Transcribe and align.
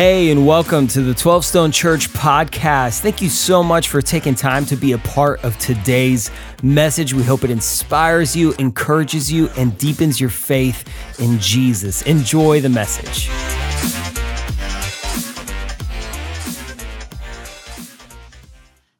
Hey, 0.00 0.30
and 0.30 0.46
welcome 0.46 0.86
to 0.86 1.00
the 1.00 1.12
12 1.12 1.44
Stone 1.44 1.72
Church 1.72 2.08
podcast. 2.10 3.00
Thank 3.00 3.20
you 3.20 3.28
so 3.28 3.64
much 3.64 3.88
for 3.88 4.00
taking 4.00 4.36
time 4.36 4.64
to 4.66 4.76
be 4.76 4.92
a 4.92 4.98
part 4.98 5.42
of 5.42 5.58
today's 5.58 6.30
message. 6.62 7.14
We 7.14 7.24
hope 7.24 7.42
it 7.42 7.50
inspires 7.50 8.36
you, 8.36 8.52
encourages 8.60 9.32
you, 9.32 9.48
and 9.56 9.76
deepens 9.76 10.20
your 10.20 10.30
faith 10.30 10.88
in 11.18 11.40
Jesus. 11.40 12.02
Enjoy 12.02 12.60
the 12.60 12.68
message. 12.68 13.28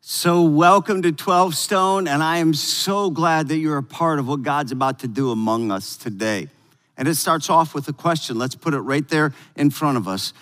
So, 0.01 0.43
welcome 0.43 1.03
to 1.03 1.13
12 1.13 1.55
Stone, 1.55 2.09
and 2.09 2.25
I 2.25 2.39
am 2.39 2.55
so 2.55 3.09
glad 3.09 3.47
that 3.51 3.59
you're 3.59 3.79
a 3.79 3.85
part 3.85 4.19
of 4.19 4.27
what 4.27 4.43
God's 4.43 4.73
about 4.73 4.99
to 4.99 5.07
do 5.07 5.31
among 5.31 5.71
us 5.71 5.97
today. 5.97 6.49
And 6.97 7.07
it 7.07 7.15
starts 7.15 7.49
off 7.49 7.73
with 7.73 7.87
a 7.87 7.93
question. 7.93 8.37
Let's 8.37 8.57
put 8.57 8.75
it 8.75 8.81
right 8.81 9.09
there 9.09 9.33
in 9.55 9.71
front 9.71 9.97
of 9.97 10.09
us. 10.09 10.33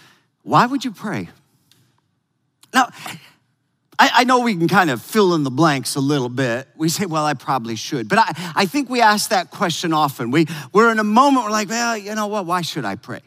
Why 0.46 0.64
would 0.64 0.84
you 0.84 0.92
pray? 0.92 1.28
Now, 2.72 2.90
I, 3.98 4.10
I, 4.14 4.24
know 4.24 4.42
we 4.42 4.54
can 4.54 4.68
kind 4.68 4.90
of 4.90 5.02
fill 5.02 5.34
in 5.34 5.42
the 5.42 5.50
blanks 5.50 5.96
a 5.96 6.00
little 6.00 6.28
bit. 6.28 6.68
We 6.76 6.88
say, 6.88 7.04
well, 7.04 7.24
I 7.24 7.34
probably 7.34 7.74
should. 7.74 8.08
But 8.08 8.20
I, 8.20 8.52
I 8.54 8.66
think 8.66 8.88
we 8.88 9.00
ask 9.00 9.30
that 9.30 9.50
question 9.50 9.92
often. 9.92 10.30
We, 10.30 10.46
we're 10.72 10.92
in 10.92 11.00
a 11.00 11.04
moment, 11.04 11.46
we're 11.46 11.50
like, 11.50 11.68
well, 11.68 11.96
you 11.96 12.14
know 12.14 12.28
what? 12.28 12.46
Why 12.46 12.62
should 12.62 12.84
I 12.84 12.94
pray? 12.94 13.22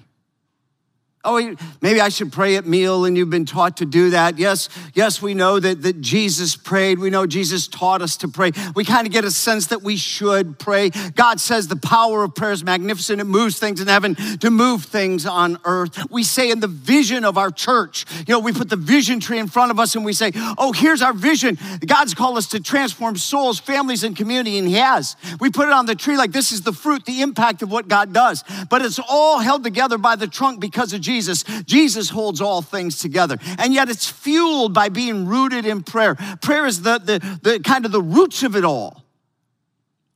Oh, 1.26 1.54
maybe 1.82 2.00
I 2.00 2.08
should 2.08 2.32
pray 2.32 2.56
at 2.56 2.66
meal, 2.66 3.04
and 3.04 3.18
you've 3.18 3.30
been 3.30 3.46
taught 3.46 3.76
to 3.78 3.86
do 3.86 4.12
that. 4.12 4.40
Yes, 4.40 4.70
yes, 4.94 5.22
we 5.22 5.34
know 5.34 5.60
that, 5.60 5.82
that 5.82 6.00
Jesus 6.00 6.56
prayed. 6.56 6.98
We 6.98 7.10
know 7.10 7.28
Jesus 7.28 7.68
taught 7.68 8.02
us 8.02 8.16
to 8.18 8.30
pray. 8.30 8.54
We 8.74 8.86
kind 8.86 9.06
of 9.06 9.12
get 9.12 9.26
a 9.26 9.32
sense 9.32 9.68
that 9.68 9.82
we 9.82 9.98
should 9.98 10.58
pray. 10.60 10.92
God 11.16 11.42
says 11.42 11.68
the 11.68 11.76
power 11.76 12.24
of 12.24 12.36
prayer 12.36 12.54
is 12.54 12.64
magnificent. 12.64 13.20
It 13.20 13.26
moves 13.26 13.60
things 13.60 13.82
in 13.82 13.90
heaven 13.90 14.16
to 14.16 14.50
move 14.50 14.86
things 14.86 15.26
on 15.26 15.60
earth. 15.66 16.10
We 16.10 16.24
say 16.24 16.52
in 16.52 16.62
the 16.62 16.70
vision 16.70 17.26
of 17.26 17.38
our 17.38 17.52
church, 17.52 18.06
you 18.26 18.34
know, 18.34 18.40
we 18.40 18.54
put 18.54 18.70
the 18.70 18.78
vision 18.78 19.20
tree 19.20 19.40
in 19.40 19.50
front 19.50 19.72
of 19.72 19.80
us 19.80 19.96
and 19.96 20.06
we 20.06 20.14
say, 20.14 20.32
oh, 20.58 20.72
here's 20.72 21.02
our 21.02 21.12
vision. 21.12 21.58
God's 21.86 22.14
called 22.14 22.38
us 22.38 22.48
to 22.48 22.62
transform 22.62 23.18
souls, 23.18 23.60
families, 23.60 24.06
and 24.06 24.16
community, 24.16 24.58
and 24.58 24.70
He 24.70 24.76
has. 24.76 25.18
We 25.42 25.50
put 25.50 25.68
it 25.68 25.74
on 25.74 25.86
the 25.86 25.96
tree 25.96 26.16
like 26.16 26.32
this 26.32 26.54
is 26.54 26.62
the 26.62 26.72
fruit, 26.72 27.04
the 27.04 27.22
impact 27.22 27.62
of 27.62 27.70
what 27.70 27.90
God 27.90 28.14
does. 28.14 28.46
But 28.70 28.84
it's 28.84 29.02
all 29.10 29.40
held 29.40 29.66
together 29.66 29.98
by 29.98 30.16
the 30.16 30.28
trunk 30.28 30.62
because 30.62 30.94
of 30.94 31.09
Jesus. 31.10 31.44
Jesus. 31.66 32.10
Holds 32.10 32.40
all 32.40 32.62
things 32.62 33.00
together. 33.00 33.38
And 33.58 33.74
yet 33.74 33.90
it's 33.90 34.08
fueled 34.08 34.74
by 34.74 34.90
being 34.90 35.26
rooted 35.26 35.66
in 35.66 35.82
prayer. 35.82 36.16
Prayer 36.42 36.68
is 36.68 36.84
the, 36.84 37.00
the, 37.00 37.40
the 37.42 37.60
kind 37.62 37.86
of 37.86 37.92
the 37.92 38.02
roots 38.02 38.44
of 38.44 38.56
it 38.56 38.64
all. 38.64 39.04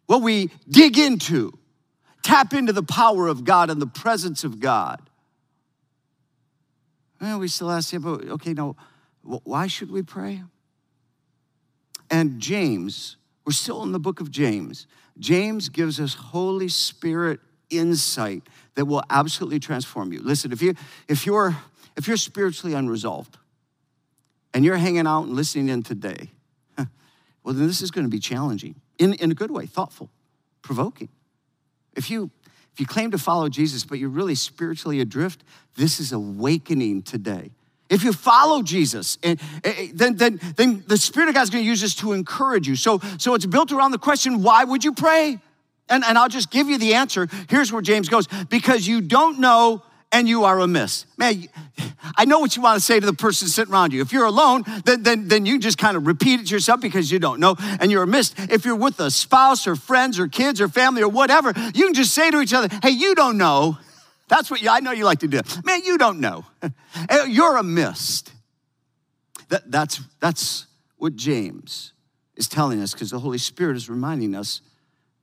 What 0.05 0.21
we 0.21 0.51
dig 0.69 0.99
into, 0.99 1.57
tap 2.21 2.53
into 2.53 2.73
the 2.73 2.83
power 2.83 3.27
of 3.27 3.43
God 3.43 3.71
and 3.71 3.81
the 3.81 3.87
presence 3.87 4.43
of 4.43 4.59
God. 4.59 5.01
We 7.19 7.47
still 7.47 7.71
ask, 7.71 7.93
yeah, 7.93 7.99
but 7.99 8.27
okay, 8.27 8.53
no, 8.53 8.75
why 9.23 9.67
should 9.67 9.89
we 9.89 10.03
pray? 10.03 10.43
And 12.11 12.39
James, 12.39 13.15
we're 13.45 13.53
still 13.53 13.81
in 13.81 13.93
the 13.93 13.99
book 13.99 14.19
of 14.19 14.29
James. 14.29 14.85
James 15.17 15.69
gives 15.69 15.99
us 15.99 16.13
Holy 16.13 16.67
Spirit 16.67 17.39
insight 17.69 18.43
that 18.75 18.85
will 18.85 19.03
absolutely 19.09 19.59
transform 19.59 20.11
you. 20.11 20.21
Listen, 20.21 20.51
if 20.51 20.61
you 20.61 20.75
if 21.07 21.25
you're 21.25 21.55
if 21.95 22.07
you're 22.07 22.17
spiritually 22.17 22.75
unresolved 22.75 23.37
and 24.53 24.65
you're 24.65 24.77
hanging 24.77 25.07
out 25.07 25.23
and 25.23 25.35
listening 25.35 25.69
in 25.69 25.83
today, 25.83 26.29
well 26.77 27.53
then 27.53 27.67
this 27.67 27.81
is 27.81 27.91
going 27.91 28.05
to 28.05 28.11
be 28.11 28.19
challenging 28.19 28.75
in, 28.99 29.13
in 29.13 29.31
a 29.31 29.35
good 29.35 29.51
way, 29.51 29.65
thoughtful, 29.65 30.09
provoking. 30.61 31.09
If 31.95 32.09
you 32.09 32.31
if 32.73 32.79
you 32.79 32.87
claim 32.87 33.11
to 33.11 33.19
follow 33.19 33.49
Jesus, 33.49 33.85
but 33.85 33.99
you're 33.99 34.09
really 34.09 34.33
spiritually 34.33 34.99
adrift, 34.99 35.43
this 35.75 35.99
is 35.99 36.11
awakening 36.11 37.03
today. 37.03 37.51
If 37.87 38.03
you 38.03 38.11
follow 38.11 38.63
Jesus, 38.63 39.19
eh, 39.21 39.35
eh, 39.63 39.89
then, 39.93 40.15
then, 40.15 40.39
then 40.55 40.83
the 40.87 40.97
Spirit 40.97 41.29
of 41.29 41.35
God 41.35 41.43
is 41.43 41.51
going 41.51 41.63
to 41.63 41.69
use 41.69 41.81
this 41.81 41.93
to 41.95 42.13
encourage 42.13 42.67
you. 42.67 42.75
So, 42.75 42.99
so 43.19 43.35
it's 43.35 43.45
built 43.45 43.71
around 43.71 43.91
the 43.91 43.99
question 43.99 44.41
why 44.41 44.63
would 44.63 44.83
you 44.83 44.93
pray? 44.93 45.39
And, 45.89 46.03
and 46.03 46.17
I'll 46.17 46.29
just 46.29 46.49
give 46.49 46.69
you 46.69 46.77
the 46.77 46.95
answer. 46.95 47.27
Here's 47.49 47.71
where 47.71 47.81
James 47.81 48.09
goes 48.09 48.27
because 48.49 48.87
you 48.87 49.01
don't 49.01 49.39
know 49.39 49.83
and 50.13 50.29
you 50.29 50.43
are 50.45 50.59
amiss. 50.59 51.05
Man, 51.17 51.47
I 52.15 52.25
know 52.25 52.39
what 52.39 52.55
you 52.55 52.61
want 52.61 52.79
to 52.79 52.85
say 52.85 52.99
to 52.99 53.05
the 53.05 53.13
person 53.13 53.47
sitting 53.47 53.73
around 53.73 53.93
you. 53.93 54.01
If 54.01 54.13
you're 54.13 54.25
alone, 54.25 54.63
then, 54.85 55.01
then, 55.01 55.27
then 55.27 55.45
you 55.45 55.59
just 55.59 55.79
kind 55.79 55.97
of 55.97 56.05
repeat 56.05 56.39
it 56.39 56.51
yourself 56.51 56.79
because 56.79 57.11
you 57.11 57.17
don't 57.17 57.39
know 57.39 57.55
and 57.79 57.91
you're 57.91 58.03
amiss. 58.03 58.33
If 58.37 58.63
you're 58.63 58.75
with 58.75 58.99
a 58.99 59.09
spouse 59.09 59.65
or 59.65 59.75
friends 59.75 60.19
or 60.19 60.27
kids 60.27 60.61
or 60.61 60.67
family 60.67 61.01
or 61.01 61.09
whatever, 61.09 61.51
you 61.73 61.85
can 61.85 61.95
just 61.95 62.13
say 62.13 62.29
to 62.29 62.39
each 62.41 62.53
other, 62.53 62.69
hey, 62.83 62.91
you 62.91 63.15
don't 63.15 63.37
know. 63.37 63.77
That's 64.29 64.51
what 64.51 64.61
you, 64.61 64.69
I 64.69 64.79
know 64.79 64.91
you 64.91 65.03
like 65.03 65.19
to 65.19 65.27
do. 65.27 65.41
Man, 65.63 65.81
you 65.83 65.97
don't 65.97 66.19
know. 66.19 66.45
Eh, 67.09 67.25
you're 67.25 67.57
amiss. 67.57 68.23
That, 69.49 69.71
that's, 69.71 69.99
that's 70.19 70.67
what 70.97 71.15
James 71.15 71.91
is 72.35 72.47
telling 72.47 72.79
us 72.81 72.93
because 72.93 73.09
the 73.09 73.17
Holy 73.17 73.39
Spirit 73.39 73.77
is 73.77 73.89
reminding 73.89 74.35
us 74.35 74.61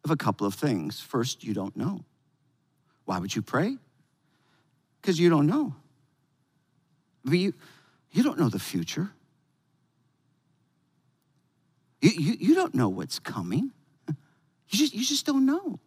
of 0.04 0.10
a 0.10 0.16
couple 0.16 0.46
of 0.46 0.54
things. 0.54 1.00
First, 1.00 1.44
you 1.44 1.54
don't 1.54 1.76
know. 1.76 2.04
Why 3.04 3.18
would 3.18 3.34
you 3.34 3.42
pray? 3.42 3.76
Because 5.00 5.18
you 5.18 5.30
don't 5.30 5.46
know. 5.46 5.74
But 7.24 7.38
you, 7.38 7.54
you 8.12 8.22
don't 8.22 8.38
know 8.38 8.48
the 8.48 8.58
future. 8.58 9.10
You, 12.00 12.10
you, 12.10 12.36
you 12.38 12.54
don't 12.54 12.74
know 12.74 12.88
what's 12.88 13.18
coming. 13.18 13.72
You 14.08 14.78
just, 14.78 14.94
you 14.94 15.04
just 15.04 15.26
don't 15.26 15.44
know. 15.44 15.80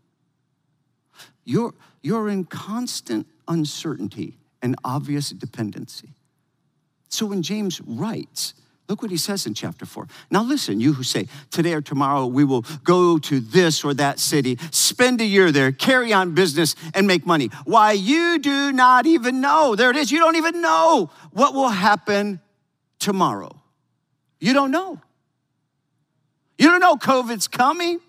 You're, 1.46 1.74
you're 2.02 2.30
in 2.30 2.46
constant 2.46 3.28
uncertainty 3.48 4.38
and 4.62 4.76
obvious 4.84 5.30
dependency. 5.30 6.10
So 7.10 7.26
when 7.28 7.42
James 7.42 7.82
writes, 7.82 8.54
Look 8.90 9.02
what 9.02 9.12
he 9.12 9.18
says 9.18 9.46
in 9.46 9.54
chapter 9.54 9.86
4. 9.86 10.08
Now, 10.30 10.44
listen, 10.44 10.82
you 10.82 10.94
who 10.94 11.04
say, 11.04 11.28
today 11.52 11.74
or 11.74 11.82
tomorrow 11.82 12.26
we 12.26 12.44
will 12.44 12.66
go 12.84 13.18
to 13.18 13.40
this 13.40 13.84
or 13.84 13.94
that 13.94 14.20
city, 14.20 14.58
spend 14.72 15.22
a 15.22 15.26
year 15.26 15.52
there, 15.52 15.72
carry 15.72 16.12
on 16.12 16.34
business, 16.34 16.76
and 16.94 17.08
make 17.08 17.26
money. 17.26 17.50
Why, 17.64 17.94
you 17.94 18.40
do 18.40 18.74
not 18.74 19.06
even 19.06 19.40
know. 19.40 19.76
There 19.76 19.90
it 19.90 19.96
is. 19.96 20.12
You 20.12 20.20
don't 20.20 20.36
even 20.36 20.62
know 20.62 21.10
what 21.32 21.54
will 21.54 21.70
happen 21.70 22.42
tomorrow. 23.00 23.56
You 24.40 24.54
don't 24.54 24.72
know. 24.72 25.00
You 26.58 26.70
don't 26.70 26.82
know 26.82 26.96
COVID's 26.96 27.48
coming. 27.48 28.02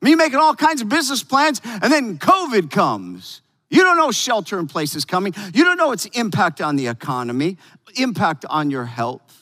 Me 0.00 0.14
making 0.14 0.38
all 0.38 0.54
kinds 0.54 0.80
of 0.80 0.88
business 0.88 1.22
plans, 1.22 1.60
and 1.64 1.92
then 1.92 2.18
COVID 2.18 2.70
comes. 2.70 3.42
You 3.70 3.82
don't 3.84 3.96
know 3.96 4.10
shelter 4.10 4.58
in 4.58 4.66
place 4.66 4.96
is 4.96 5.04
coming. 5.04 5.34
You 5.54 5.64
don't 5.64 5.76
know 5.76 5.92
its 5.92 6.06
impact 6.06 6.60
on 6.60 6.76
the 6.76 6.88
economy, 6.88 7.58
impact 7.96 8.44
on 8.48 8.70
your 8.70 8.86
health 8.86 9.41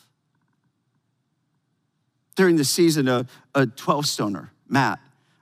during 2.41 2.57
the 2.57 2.65
season 2.65 3.07
a, 3.07 3.27
a 3.55 3.67
12 3.67 4.07
stoner, 4.07 4.51
Matt. 4.67 4.99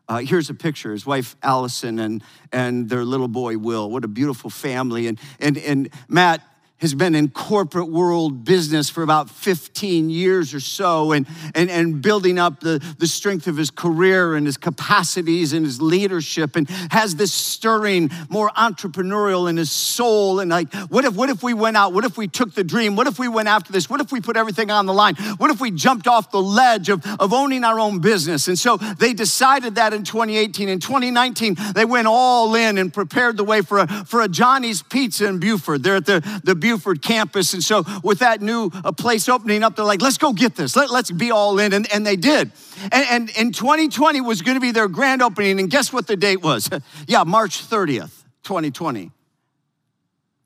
Uh, 0.08 0.16
here's 0.16 0.50
a 0.50 0.54
picture 0.54 0.90
his 0.90 1.06
wife 1.06 1.36
Allison 1.44 2.00
and, 2.00 2.24
and 2.50 2.88
their 2.88 3.04
little 3.04 3.28
boy 3.28 3.56
Will. 3.56 3.88
What 3.88 4.04
a 4.04 4.08
beautiful 4.08 4.50
family. 4.50 5.06
And, 5.06 5.20
and, 5.38 5.56
and 5.58 5.90
Matt 6.08 6.42
has 6.80 6.94
been 6.94 7.14
in 7.14 7.28
corporate 7.28 7.88
world 7.88 8.44
business 8.44 8.88
for 8.88 9.02
about 9.02 9.30
15 9.30 10.10
years 10.10 10.54
or 10.54 10.60
so 10.60 11.12
and, 11.12 11.26
and, 11.54 11.70
and 11.70 12.02
building 12.02 12.38
up 12.38 12.60
the, 12.60 12.78
the 12.98 13.06
strength 13.06 13.46
of 13.46 13.56
his 13.56 13.70
career 13.70 14.34
and 14.34 14.46
his 14.46 14.56
capacities 14.56 15.52
and 15.52 15.64
his 15.64 15.80
leadership 15.80 16.56
and 16.56 16.68
has 16.90 17.16
this 17.16 17.32
stirring 17.32 18.10
more 18.28 18.50
entrepreneurial 18.50 19.48
in 19.48 19.56
his 19.56 19.70
soul 19.70 20.40
and 20.40 20.50
like 20.50 20.72
what 20.88 21.04
if 21.04 21.14
what 21.14 21.30
if 21.30 21.42
we 21.42 21.54
went 21.54 21.76
out 21.76 21.92
what 21.92 22.04
if 22.04 22.16
we 22.16 22.28
took 22.28 22.54
the 22.54 22.64
dream 22.64 22.96
what 22.96 23.06
if 23.06 23.18
we 23.18 23.28
went 23.28 23.48
after 23.48 23.72
this 23.72 23.90
what 23.90 24.00
if 24.00 24.12
we 24.12 24.20
put 24.20 24.36
everything 24.36 24.70
on 24.70 24.86
the 24.86 24.92
line 24.92 25.14
what 25.38 25.50
if 25.50 25.60
we 25.60 25.70
jumped 25.70 26.06
off 26.06 26.30
the 26.30 26.42
ledge 26.42 26.88
of, 26.88 27.04
of 27.20 27.32
owning 27.32 27.64
our 27.64 27.78
own 27.78 28.00
business? 28.00 28.48
And 28.48 28.58
so 28.58 28.76
they 28.76 29.14
decided 29.14 29.76
that 29.76 29.92
in 29.92 30.04
2018 30.04 30.68
in 30.68 30.80
2019 30.80 31.56
they 31.74 31.84
went 31.84 32.06
all 32.06 32.54
in 32.54 32.78
and 32.78 32.92
prepared 32.92 33.36
the 33.36 33.44
way 33.44 33.62
for 33.62 33.78
a, 33.78 33.86
for 34.04 34.20
a 34.20 34.28
johnny's 34.28 34.82
pizza 34.82 35.26
in 35.26 35.38
buford. 35.38 35.82
They're 35.82 35.96
at 35.96 36.06
the, 36.06 36.40
the 36.44 36.54
Buford 36.68 37.00
campus. 37.00 37.54
And 37.54 37.64
so, 37.64 37.84
with 38.04 38.18
that 38.18 38.42
new 38.42 38.70
uh, 38.84 38.92
place 38.92 39.28
opening 39.28 39.62
up, 39.62 39.76
they're 39.76 39.84
like, 39.84 40.02
let's 40.02 40.18
go 40.18 40.34
get 40.34 40.54
this. 40.54 40.76
Let, 40.76 40.90
us 40.90 41.10
be 41.10 41.30
all 41.30 41.58
in. 41.58 41.72
And, 41.72 41.90
and 41.92 42.06
they 42.06 42.16
did. 42.16 42.52
And, 42.92 43.06
and, 43.10 43.30
and 43.38 43.54
2020 43.54 44.20
was 44.20 44.42
going 44.42 44.56
to 44.56 44.60
be 44.60 44.70
their 44.70 44.88
grand 44.88 45.22
opening. 45.22 45.58
And 45.60 45.70
guess 45.70 45.92
what 45.92 46.06
the 46.06 46.16
date 46.16 46.42
was? 46.42 46.68
yeah, 47.06 47.24
March 47.24 47.66
30th, 47.66 48.22
2020. 48.42 49.10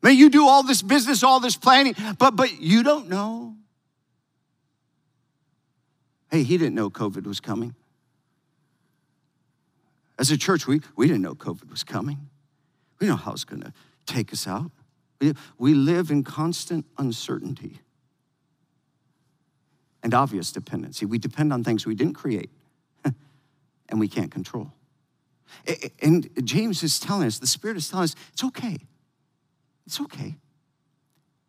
Man, 0.03 0.17
you 0.17 0.31
do 0.31 0.47
all 0.47 0.63
this 0.63 0.83
business, 0.83 1.25
all 1.25 1.41
this 1.41 1.57
planning, 1.57 1.95
but, 2.19 2.37
but 2.37 2.61
you 2.61 2.83
don't 2.83 3.09
know. 3.09 3.57
Hey, 6.31 6.45
he 6.45 6.57
didn't 6.57 6.75
know 6.75 6.89
COVID 6.89 7.27
was 7.27 7.41
coming. 7.41 7.75
As 10.19 10.31
a 10.31 10.37
church, 10.37 10.69
we, 10.69 10.81
we 10.97 11.07
didn't 11.09 11.23
know 11.23 11.35
COVID 11.35 11.69
was 11.69 11.83
coming. 11.83 12.29
We 13.01 13.09
know 13.09 13.17
how 13.17 13.33
it's 13.33 13.45
going 13.45 13.63
to 13.63 13.73
take 14.07 14.33
us 14.33 14.47
out. 14.47 14.71
We 15.59 15.75
live 15.75 16.11
in 16.11 16.25
constant 16.25 16.87
uncertainty 16.99 17.81
and 20.03 20.15
obvious 20.15 20.53
dependency. 20.53 21.07
We 21.07 21.19
depend 21.19 21.53
on 21.53 21.63
things 21.63 21.87
we 21.87 21.95
didn't 21.95 22.15
create 22.15 22.51
and 23.89 24.01
we 24.01 24.09
can't 24.09 24.31
control. 24.31 24.73
And 26.01 26.29
James 26.45 26.83
is 26.83 26.99
telling 26.99 27.27
us, 27.27 27.39
the 27.39 27.47
Spirit 27.47 27.77
is 27.77 27.89
telling 27.89 28.05
us, 28.05 28.17
it's 28.33 28.43
okay. 28.45 28.79
It's 29.87 30.01
okay. 30.01 30.37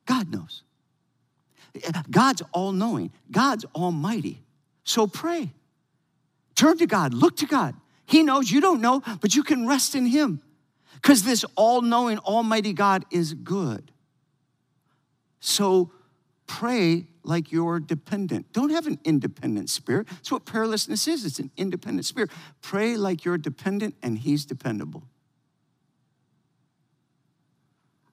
God 0.06 0.32
knows. 0.32 0.64
God's 2.12 2.44
all 2.52 2.72
knowing, 2.72 3.12
God's 3.32 3.66
almighty. 3.74 4.44
So 4.84 5.08
pray. 5.08 5.52
Turn 6.56 6.78
to 6.78 6.86
God, 6.86 7.14
look 7.14 7.38
to 7.38 7.48
God. 7.48 7.76
He 8.06 8.22
knows 8.22 8.52
you 8.52 8.62
don't 8.62 8.82
know, 8.82 9.02
but 9.22 9.34
you 9.34 9.44
can 9.44 9.66
rest 9.66 9.96
in 9.96 10.06
Him 10.06 10.42
because 10.96 11.24
this 11.24 11.46
all 11.56 11.82
knowing, 11.82 12.20
almighty 12.20 12.74
God 12.74 13.06
is 13.12 13.34
good. 13.34 13.92
So 15.40 15.92
pray 16.48 17.08
like 17.24 17.52
you're 17.52 17.80
dependent. 17.80 18.52
Don't 18.54 18.70
have 18.70 18.88
an 18.88 19.00
independent 19.04 19.70
spirit. 19.70 20.08
That's 20.08 20.32
what 20.32 20.46
prayerlessness 20.46 21.08
is 21.08 21.26
it's 21.26 21.40
an 21.40 21.52
independent 21.58 22.06
spirit. 22.06 22.32
Pray 22.62 22.98
like 22.98 23.26
you're 23.26 23.38
dependent 23.38 23.96
and 24.04 24.18
He's 24.18 24.46
dependable. 24.46 25.04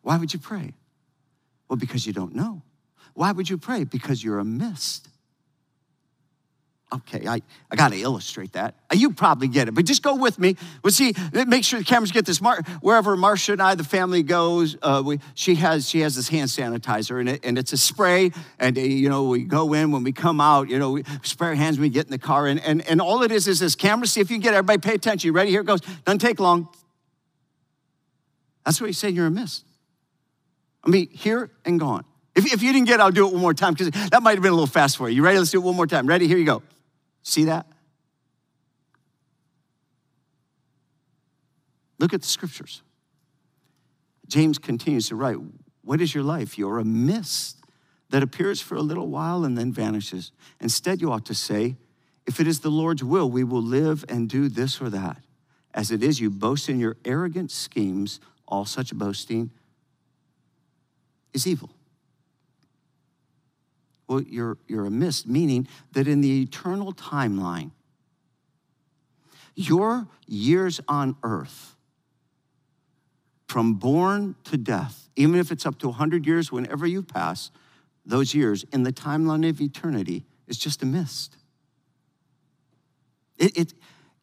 Why 0.03 0.17
would 0.17 0.33
you 0.33 0.39
pray? 0.39 0.75
Well, 1.69 1.77
because 1.77 2.07
you 2.07 2.13
don't 2.13 2.35
know. 2.35 2.63
Why 3.15 3.33
would 3.33 3.51
you 3.51 3.59
pray? 3.59 3.85
Because 3.85 4.25
you're 4.25 4.39
a 4.39 4.45
mist. 4.45 5.09
Okay, 6.93 7.29
I, 7.29 7.41
I 7.71 7.77
got 7.77 7.93
to 7.93 8.01
illustrate 8.01 8.55
that. 8.55 8.75
Uh, 8.91 8.97
you 8.97 9.13
probably 9.13 9.47
get 9.47 9.69
it, 9.69 9.75
but 9.75 9.85
just 9.85 10.03
go 10.03 10.17
with 10.17 10.41
me. 10.41 10.57
We'll 10.83 10.93
see. 10.93 11.15
Make 11.47 11.63
sure 11.63 11.79
the 11.79 11.85
cameras 11.85 12.11
get 12.11 12.27
this. 12.27 12.41
Mar- 12.41 12.63
wherever 12.81 13.17
Marcia 13.17 13.53
and 13.53 13.63
I, 13.63 13.77
the 13.77 13.85
family 13.85 14.25
goes, 14.25 14.77
uh, 14.83 15.01
we, 15.05 15.21
she 15.35 15.55
has 15.57 15.89
she 15.89 16.01
has 16.01 16.17
this 16.17 16.29
hand 16.29 16.49
sanitizer, 16.49 17.21
and, 17.21 17.29
it, 17.29 17.45
and 17.45 17.59
it's 17.59 17.73
a 17.73 17.77
spray. 17.77 18.33
And 18.59 18.77
uh, 18.77 18.81
you 18.81 19.09
know, 19.09 19.25
we 19.25 19.45
go 19.45 19.73
in 19.73 19.93
when 19.93 20.03
we 20.03 20.11
come 20.11 20.41
out. 20.41 20.69
You 20.69 20.81
know, 20.81 20.91
we 20.91 21.05
spray 21.23 21.49
our 21.49 21.55
hands 21.55 21.77
when 21.77 21.83
we 21.83 21.91
get 21.91 22.07
in 22.07 22.11
the 22.11 22.19
car, 22.19 22.49
and 22.49 22.59
and 22.61 22.85
and 22.89 23.01
all 23.01 23.23
it 23.23 23.31
is 23.31 23.47
is 23.47 23.61
this 23.61 23.77
camera. 23.77 24.09
See 24.09 24.21
if 24.21 24.29
you 24.29 24.39
get 24.39 24.55
everybody 24.55 24.81
pay 24.81 24.95
attention. 24.95 25.29
You 25.29 25.33
ready? 25.33 25.51
Here 25.51 25.61
it 25.61 25.67
goes. 25.67 25.81
Doesn't 26.05 26.19
take 26.19 26.41
long. 26.41 26.69
That's 28.65 28.81
what 28.81 28.89
he's 28.89 28.99
saying. 28.99 29.15
You're 29.15 29.27
a 29.27 29.31
miss. 29.31 29.63
I 30.83 30.91
mean, 30.91 31.09
here 31.11 31.51
and 31.65 31.79
gone. 31.79 32.05
If, 32.35 32.53
if 32.53 32.63
you 32.63 32.73
didn't 32.73 32.87
get 32.87 33.01
it, 33.01 33.03
I'll 33.03 33.11
do 33.11 33.27
it 33.27 33.33
one 33.33 33.43
more 33.43 33.55
time 33.55 33.75
because 33.75 33.91
that 34.11 34.23
might 34.23 34.33
have 34.33 34.43
been 34.43 34.53
a 34.53 34.55
little 34.55 34.67
fast 34.67 34.97
for 34.97 35.09
you. 35.09 35.17
You 35.17 35.25
ready? 35.25 35.39
Let's 35.39 35.51
do 35.51 35.61
it 35.61 35.65
one 35.65 35.77
more 35.77 35.87
time. 35.87 36.07
Ready? 36.07 36.27
Here 36.27 36.39
you 36.39 36.45
go. 36.45 36.63
See 37.23 37.45
that? 37.45 37.67
Look 41.99 42.15
at 42.15 42.23
the 42.23 42.27
scriptures. 42.27 42.83
James 44.27 44.59
continues 44.59 45.09
to 45.09 45.17
write, 45.17 45.37
What 45.83 46.01
is 46.01 46.15
your 46.15 46.25
life? 46.25 46.57
You're 46.57 46.79
a 46.79 46.85
mist 46.85 47.59
that 48.09 48.23
appears 48.23 48.61
for 48.61 48.75
a 48.75 48.81
little 48.81 49.09
while 49.09 49.45
and 49.45 49.57
then 49.57 49.73
vanishes. 49.73 50.33
Instead, 50.61 51.01
you 51.01 51.13
ought 51.13 51.27
to 51.27 51.35
say, 51.35 51.77
If 52.27 52.41
it 52.41 52.47
is 52.47 52.61
the 52.61 52.71
Lord's 52.71 53.05
will, 53.05 53.31
we 53.31 53.45
will 53.45 53.63
live 53.63 54.05
and 54.09 54.29
do 54.29 54.49
this 54.49 54.81
or 54.81 54.89
that. 54.91 55.19
As 55.75 55.91
it 55.91 56.03
is, 56.03 56.21
you 56.21 56.31
boast 56.31 56.69
in 56.69 56.81
your 56.81 56.97
arrogant 57.05 57.51
schemes. 57.51 58.19
All 58.49 58.65
such 58.65 58.95
boasting 58.95 59.51
is 61.33 61.47
evil. 61.47 61.71
Well, 64.11 64.23
you're, 64.23 64.59
you're 64.67 64.87
a 64.87 64.91
mist, 64.91 65.29
meaning 65.29 65.69
that 65.93 66.09
in 66.09 66.21
the 66.21 66.43
eternal 66.43 66.93
timeline, 66.93 67.71
your 69.55 70.09
years 70.27 70.81
on 70.89 71.15
earth, 71.23 71.77
from 73.47 73.75
born 73.75 74.35
to 74.45 74.57
death, 74.57 75.09
even 75.15 75.39
if 75.39 75.53
it's 75.53 75.65
up 75.65 75.79
to 75.79 75.87
100 75.91 76.27
years, 76.27 76.51
whenever 76.51 76.89
you 76.89 77.05
pass, 77.05 77.53
those 78.05 78.35
years 78.35 78.65
in 78.73 78.83
the 78.83 78.93
timeline 78.93 79.49
of 79.49 79.61
eternity 79.61 80.25
is 80.49 80.59
just 80.59 80.83
a 80.83 80.87
mist. 80.87 81.37
It, 83.39 83.57
it, 83.57 83.75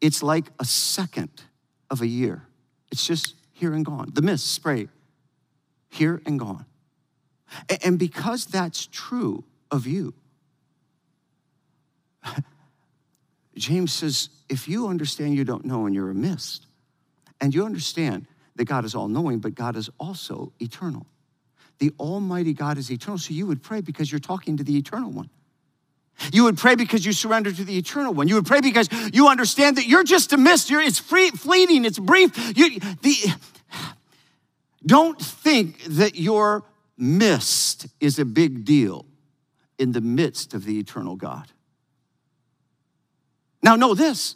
it's 0.02 0.22
like 0.22 0.48
a 0.60 0.66
second 0.66 1.44
of 1.90 2.02
a 2.02 2.08
year. 2.08 2.44
It's 2.92 3.08
just 3.08 3.36
here 3.54 3.74
and 3.74 3.86
gone. 3.86 4.10
The 4.12 4.22
mist 4.22 4.52
spray, 4.52 4.90
here 5.90 6.22
and 6.26 6.38
gone. 6.38 6.66
And 7.86 7.98
because 7.98 8.46
that's 8.46 8.86
true, 8.88 9.46
of 9.72 9.88
you. 9.88 10.14
James 13.56 13.94
says, 13.94 14.30
if 14.50 14.68
you 14.68 14.88
understand 14.88 15.36
you 15.36 15.44
don't 15.44 15.66
know 15.66 15.86
and 15.86 15.96
you're 15.96 16.10
a 16.10 16.16
mist, 16.16 16.68
and 17.42 17.54
you 17.54 17.66
understand 17.66 18.26
that 18.56 18.66
God 18.66 18.86
is 18.86 18.96
all 18.96 19.08
knowing, 19.08 19.40
but 19.40 19.56
God 19.56 19.76
is 19.76 19.90
also 20.00 20.52
eternal. 20.60 21.06
The 21.80 21.94
Almighty 22.00 22.54
God 22.54 22.78
is 22.78 22.92
eternal, 22.92 23.20
so 23.20 23.34
you 23.34 23.46
would 23.46 23.62
pray 23.62 23.82
because 23.82 24.12
you're 24.12 24.20
talking 24.20 24.58
to 24.58 24.64
the 24.64 24.78
eternal 24.78 25.12
one. 25.12 25.30
You 26.34 26.46
would 26.46 26.58
pray 26.58 26.74
because 26.74 27.06
you 27.06 27.12
surrender 27.14 27.52
to 27.52 27.64
the 27.64 27.78
eternal 27.78 28.14
one. 28.14 28.28
You 28.28 28.36
would 28.36 28.48
pray 28.48 28.62
because 28.62 28.90
you 29.14 29.28
understand 29.28 29.78
that 29.78 29.88
you're 29.88 30.04
just 30.04 30.34
a 30.34 30.38
mist. 30.38 30.72
You're, 30.72 30.82
it's 30.82 30.98
free, 30.98 31.30
fleeting, 31.30 31.86
it's 31.86 32.00
brief. 32.00 32.58
You, 32.58 32.80
the, 32.80 33.16
don't 34.84 35.22
think 35.22 35.84
that 35.84 36.16
your 36.16 36.64
mist 36.98 37.88
is 38.00 38.18
a 38.18 38.26
big 38.26 38.66
deal 38.66 39.06
in 39.78 39.92
the 39.92 40.02
midst 40.02 40.54
of 40.54 40.66
the 40.66 40.80
eternal 40.80 41.16
God. 41.16 41.52
Now, 43.62 43.76
know 43.76 43.94
this. 43.94 44.36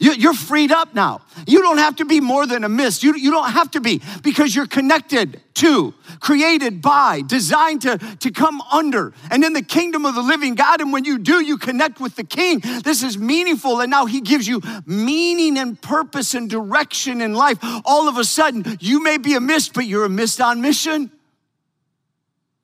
You're 0.00 0.34
freed 0.34 0.70
up 0.70 0.94
now. 0.94 1.22
You 1.44 1.60
don't 1.60 1.78
have 1.78 1.96
to 1.96 2.04
be 2.04 2.20
more 2.20 2.46
than 2.46 2.62
a 2.62 2.68
mist. 2.68 3.02
You, 3.02 3.16
you 3.16 3.32
don't 3.32 3.50
have 3.50 3.72
to 3.72 3.80
be 3.80 4.00
because 4.22 4.54
you're 4.54 4.68
connected 4.68 5.42
to, 5.54 5.92
created 6.20 6.80
by, 6.80 7.22
designed 7.26 7.82
to, 7.82 7.98
to 8.20 8.30
come 8.30 8.60
under, 8.70 9.12
and 9.28 9.42
in 9.42 9.54
the 9.54 9.62
kingdom 9.62 10.06
of 10.06 10.14
the 10.14 10.22
living 10.22 10.54
God. 10.54 10.80
And 10.80 10.92
when 10.92 11.04
you 11.04 11.18
do, 11.18 11.44
you 11.44 11.58
connect 11.58 11.98
with 11.98 12.14
the 12.14 12.22
King. 12.22 12.60
This 12.84 13.02
is 13.02 13.18
meaningful. 13.18 13.80
And 13.80 13.90
now 13.90 14.06
He 14.06 14.20
gives 14.20 14.46
you 14.46 14.60
meaning 14.86 15.58
and 15.58 15.80
purpose 15.80 16.32
and 16.32 16.48
direction 16.48 17.20
in 17.20 17.34
life. 17.34 17.58
All 17.84 18.08
of 18.08 18.18
a 18.18 18.24
sudden, 18.24 18.76
you 18.78 19.02
may 19.02 19.18
be 19.18 19.34
a 19.34 19.40
mist, 19.40 19.74
but 19.74 19.84
you're 19.84 20.04
a 20.04 20.08
mist 20.08 20.40
on 20.40 20.60
mission. 20.60 21.10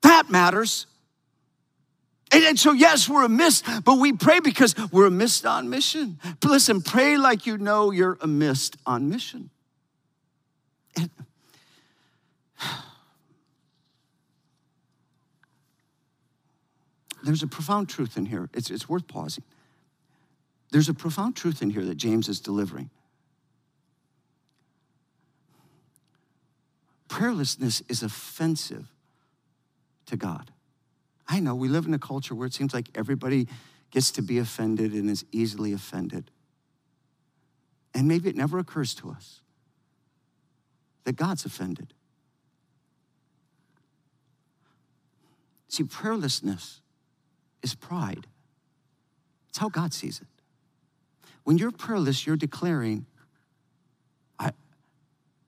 That 0.03 0.29
matters. 0.29 0.87
And, 2.31 2.43
and, 2.43 2.59
so, 2.59 2.73
yes, 2.73 3.07
we're 3.07 3.23
a 3.23 3.29
mist, 3.29 3.65
but 3.83 3.99
we 3.99 4.11
pray 4.11 4.39
because 4.39 4.75
we're 4.91 5.05
a 5.05 5.11
mist 5.11 5.45
on 5.45 5.69
mission. 5.69 6.19
But 6.39 6.49
listen, 6.49 6.81
pray 6.81 7.17
like 7.17 7.45
you 7.45 7.57
know 7.57 7.91
you're 7.91 8.17
a 8.19 8.27
mist 8.27 8.77
on 8.85 9.09
mission. 9.09 9.51
And, 10.97 11.09
there's 17.23 17.43
a 17.43 17.47
profound 17.47 17.89
truth 17.89 18.17
in 18.17 18.25
here. 18.25 18.49
It's, 18.53 18.71
it's 18.71 18.89
worth 18.89 19.07
pausing. 19.07 19.43
There's 20.71 20.89
a 20.89 20.93
profound 20.93 21.35
truth 21.35 21.61
in 21.61 21.69
here 21.69 21.85
that 21.85 21.95
James 21.95 22.27
is 22.27 22.39
delivering. 22.39 22.89
Prayerlessness 27.07 27.83
is 27.87 28.03
offensive 28.03 28.91
to 30.07 30.17
God. 30.17 30.51
I 31.27 31.39
know 31.39 31.55
we 31.55 31.67
live 31.67 31.85
in 31.85 31.93
a 31.93 31.99
culture 31.99 32.35
where 32.35 32.47
it 32.47 32.53
seems 32.53 32.73
like 32.73 32.89
everybody 32.95 33.47
gets 33.91 34.11
to 34.11 34.21
be 34.21 34.37
offended 34.37 34.93
and 34.93 35.09
is 35.09 35.25
easily 35.31 35.73
offended. 35.73 36.29
And 37.93 38.07
maybe 38.07 38.29
it 38.29 38.35
never 38.35 38.59
occurs 38.59 38.93
to 38.95 39.09
us 39.09 39.41
that 41.05 41.15
God's 41.15 41.45
offended. 41.45 41.93
See, 45.69 45.83
prayerlessness 45.83 46.79
is 47.63 47.75
pride. 47.75 48.27
It's 49.49 49.57
how 49.57 49.69
God 49.69 49.93
sees 49.93 50.19
it. 50.19 50.27
When 51.43 51.57
you're 51.57 51.71
prayerless, 51.71 52.25
you're 52.25 52.35
declaring, 52.35 53.05
I, 54.39 54.51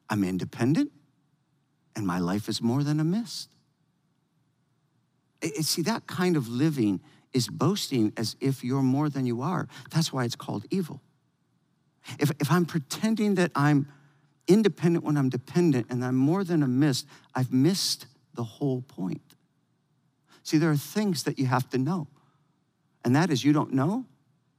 I'm 0.10 0.24
independent 0.24 0.92
and 1.96 2.06
my 2.06 2.20
life 2.20 2.48
is 2.48 2.62
more 2.62 2.84
than 2.84 3.00
a 3.00 3.04
mist. 3.04 3.50
See, 5.62 5.82
that 5.84 6.08
kind 6.08 6.36
of 6.36 6.48
living 6.48 7.02
is 7.34 7.48
boasting 7.48 8.14
as 8.18 8.36
if 8.40 8.64
you're 8.64 8.82
more 8.82 9.10
than 9.10 9.26
you 9.26 9.42
are. 9.42 9.68
That's 9.92 10.12
why 10.12 10.24
it's 10.24 10.36
called 10.36 10.66
evil. 10.72 11.02
If, 12.20 12.32
if 12.40 12.52
I'm 12.52 12.66
pretending 12.66 13.36
that 13.36 13.52
I'm 13.54 13.88
independent 14.48 15.04
when 15.04 15.18
I'm 15.18 15.30
dependent 15.30 15.88
and 15.90 16.04
I'm 16.04 16.16
more 16.16 16.44
than 16.44 16.64
a 16.64 16.68
mist, 16.68 17.06
I've 17.36 17.52
missed 17.52 18.08
the 18.34 18.44
whole 18.44 18.82
point. 18.82 19.22
See, 20.44 20.58
there 20.58 20.72
are 20.72 20.78
things 20.78 21.24
that 21.24 21.38
you 21.38 21.46
have 21.48 21.70
to 21.72 21.78
know, 21.78 22.08
and 23.04 23.16
that 23.16 23.30
is 23.30 23.44
you 23.44 23.52
don't 23.52 23.74
know 23.74 24.06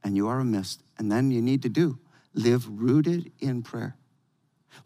and 0.05 0.17
you 0.17 0.29
are 0.29 0.41
a 0.41 0.45
mist. 0.45 0.83
And 0.99 1.11
then 1.11 1.31
you 1.31 1.43
need 1.43 1.63
to 1.63 1.69
do 1.69 1.99
live 2.35 2.69
rooted 2.69 3.33
in 3.41 3.63
prayer. 3.63 3.97